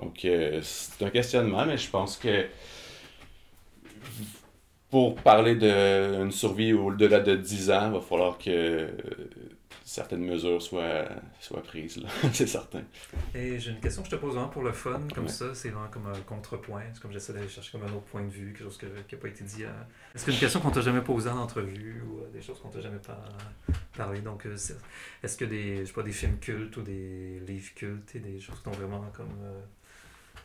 Donc, 0.00 0.26
c'est 0.62 1.04
un 1.04 1.10
questionnement, 1.10 1.64
mais 1.66 1.76
je 1.76 1.90
pense 1.90 2.16
que 2.16 2.46
pour 4.90 5.14
parler 5.14 5.54
d'une 5.54 6.32
survie 6.32 6.72
au-delà 6.74 7.20
de 7.20 7.34
10 7.36 7.70
ans, 7.70 7.86
il 7.86 7.92
va 7.92 8.00
falloir 8.00 8.36
que 8.36 8.88
certaines 9.92 10.24
mesures 10.24 10.62
soient, 10.62 11.04
soient 11.38 11.62
prises, 11.62 12.00
c'est 12.32 12.46
certain. 12.46 12.82
Et 13.34 13.58
j'ai 13.58 13.72
une 13.72 13.80
question 13.80 14.02
que 14.02 14.08
je 14.08 14.16
te 14.16 14.20
pose 14.20 14.34
vraiment 14.34 14.48
pour 14.48 14.62
le 14.62 14.72
fun, 14.72 15.02
comme 15.14 15.28
ça, 15.28 15.54
c'est 15.54 15.68
vraiment 15.68 15.88
comme 15.88 16.06
un 16.06 16.18
contrepoint, 16.20 16.84
c'est 16.94 17.00
comme 17.02 17.12
j'essaie 17.12 17.34
d'aller 17.34 17.48
chercher 17.48 17.72
comme 17.72 17.82
un 17.82 17.92
autre 17.92 18.06
point 18.06 18.22
de 18.22 18.30
vue, 18.30 18.54
quelque 18.54 18.64
chose 18.64 18.78
qui 18.78 18.86
n'a 18.86 19.20
pas 19.20 19.28
été 19.28 19.44
dit. 19.44 19.64
Est-ce 20.14 20.24
qu'une 20.24 20.38
question 20.38 20.60
qu'on 20.60 20.70
t'a 20.70 20.80
jamais 20.80 21.02
posée 21.02 21.28
en 21.28 21.36
entrevue 21.36 22.02
ou 22.06 22.20
euh, 22.20 22.30
des 22.32 22.40
choses 22.40 22.58
qu'on 22.60 22.70
t'a 22.70 22.80
jamais 22.80 23.00
parlé? 23.94 24.20
Donc, 24.20 24.46
euh, 24.46 24.56
est-ce 25.22 25.36
que 25.36 25.44
des, 25.44 25.80
je 25.80 25.84
sais 25.84 25.92
pas, 25.92 26.02
des 26.02 26.12
films 26.12 26.38
cultes 26.38 26.74
ou 26.78 26.82
des 26.82 27.40
livres 27.46 27.74
cultes 27.74 28.14
et 28.14 28.20
des 28.20 28.40
choses 28.40 28.56
qui 28.56 28.62
t'ont 28.62 28.70
vraiment 28.70 29.04
comme 29.14 29.28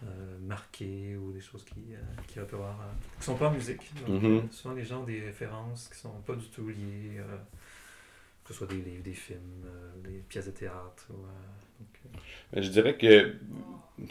euh, 0.03 0.37
marqué 0.41 1.15
ou 1.15 1.31
des 1.31 1.39
choses 1.39 1.63
qui, 1.63 1.95
qui, 2.27 2.39
avoir, 2.39 2.75
qui 3.17 3.25
sont 3.25 3.35
pas 3.35 3.47
en 3.47 3.53
musique. 3.53 3.93
Donc, 4.05 4.21
mm-hmm. 4.21 4.51
souvent, 4.51 4.73
les 4.73 4.83
gens 4.83 5.03
ont 5.03 5.05
des 5.05 5.21
références 5.21 5.87
qui 5.87 5.97
sont 5.97 6.19
pas 6.25 6.35
du 6.35 6.49
tout 6.49 6.67
liées 6.67 7.21
que 8.47 8.53
ce 8.53 8.59
soit 8.59 8.67
des 8.67 8.81
livres, 8.81 9.03
des 9.03 9.13
films, 9.13 9.65
euh, 9.65 10.09
des 10.09 10.19
pièces 10.19 10.45
de 10.45 10.51
théâtre. 10.51 11.07
Euh, 11.11 12.17
euh. 12.55 12.61
Je 12.61 12.69
dirais 12.69 12.95
que 12.95 13.33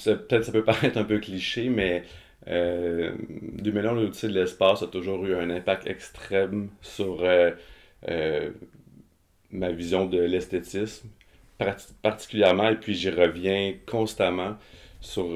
peut-être 0.04 0.44
ça 0.44 0.52
peut 0.52 0.64
paraître 0.64 0.98
un 0.98 1.04
peu 1.04 1.18
cliché, 1.18 1.70
mais 1.70 2.04
euh, 2.48 3.14
2001, 3.62 3.94
l'Odyssée 3.94 4.28
de 4.28 4.34
l'espace 4.34 4.82
a 4.82 4.88
toujours 4.88 5.24
eu 5.24 5.34
un 5.34 5.48
impact 5.48 5.86
extrême 5.86 6.68
sur 6.82 7.24
ma 9.50 9.70
vision 9.70 10.04
de 10.06 10.20
l'esthétisme, 10.20 11.08
particulièrement, 12.02 12.68
et 12.68 12.76
puis 12.76 12.94
j'y 12.94 13.08
reviens 13.08 13.74
constamment 13.86 14.58
sur 15.00 15.34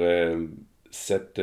cette 0.90 1.40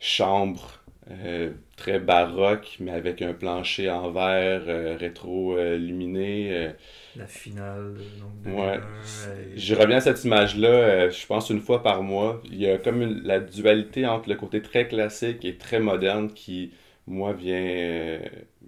chambre 0.00 0.75
euh, 1.08 1.52
très 1.76 2.00
baroque, 2.00 2.78
mais 2.80 2.90
avec 2.90 3.22
un 3.22 3.32
plancher 3.32 3.88
en 3.88 4.10
verre 4.10 4.64
euh, 4.66 4.96
rétro-luminé. 4.98 6.48
Euh. 6.50 6.72
La 7.14 7.26
finale. 7.28 7.94
Donc, 8.44 8.58
ouais. 8.58 8.80
Je 9.54 9.74
reviens 9.76 9.98
à 9.98 10.00
cette 10.00 10.24
image-là, 10.24 11.08
je 11.08 11.26
pense 11.26 11.48
une 11.50 11.60
fois 11.60 11.84
par 11.84 12.02
mois. 12.02 12.42
Il 12.46 12.56
y 12.56 12.68
a 12.68 12.78
comme 12.78 13.22
la 13.22 13.38
dualité 13.38 14.04
entre 14.04 14.28
le 14.28 14.34
côté 14.34 14.60
très 14.62 14.88
classique 14.88 15.44
et 15.44 15.56
très 15.56 15.78
moderne 15.78 16.32
qui, 16.32 16.72
moi, 17.06 17.32
vient, 17.34 18.18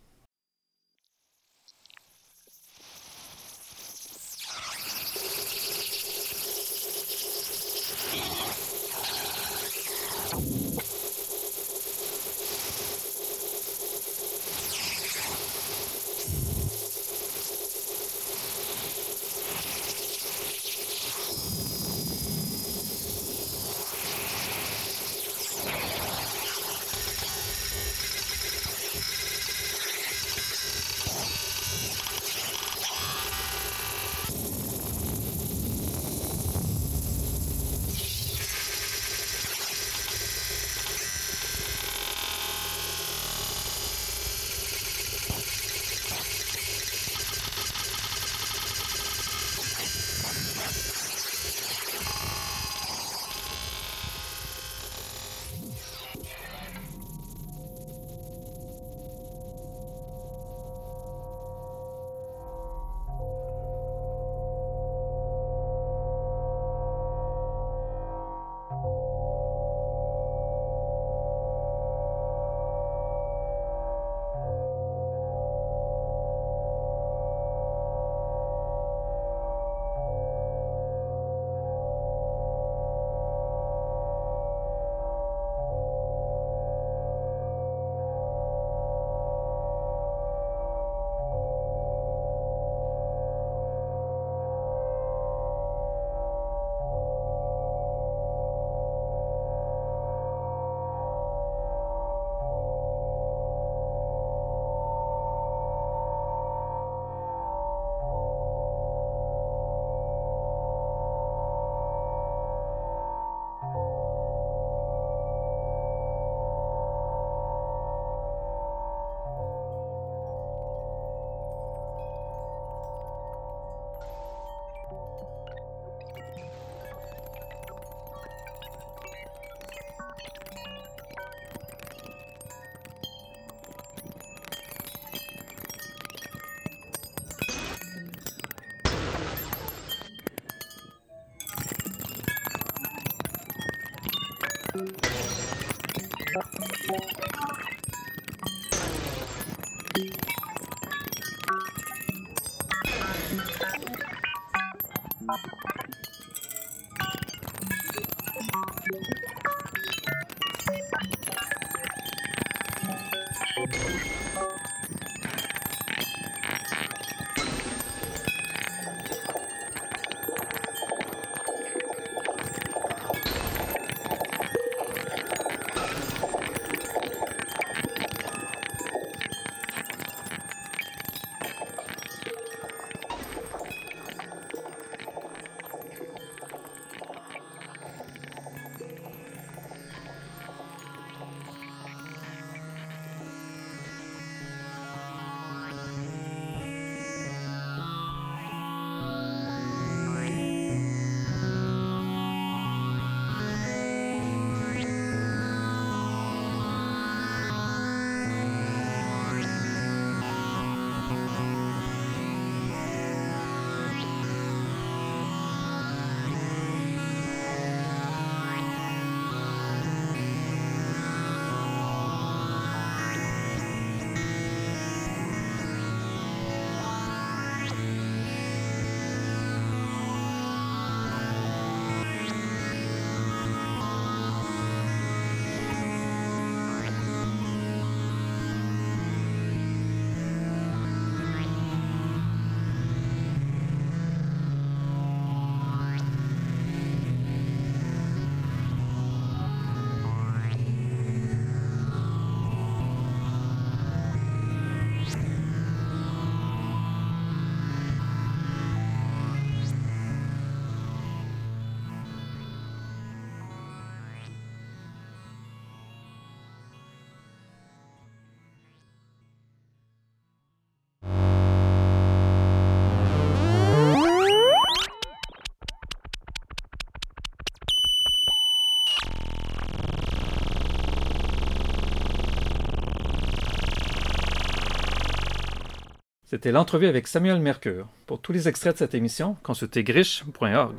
C'était 286.38 286.52
l'entrevue 286.52 286.86
avec 286.86 287.08
Samuel 287.08 287.40
Mercure. 287.40 287.88
Pour 288.06 288.22
tous 288.22 288.32
les 288.32 288.48
extraits 288.48 288.74
de 288.74 288.78
cette 288.78 288.94
émission, 288.94 289.38
consultez 289.42 289.84
griche.org. 289.84 290.76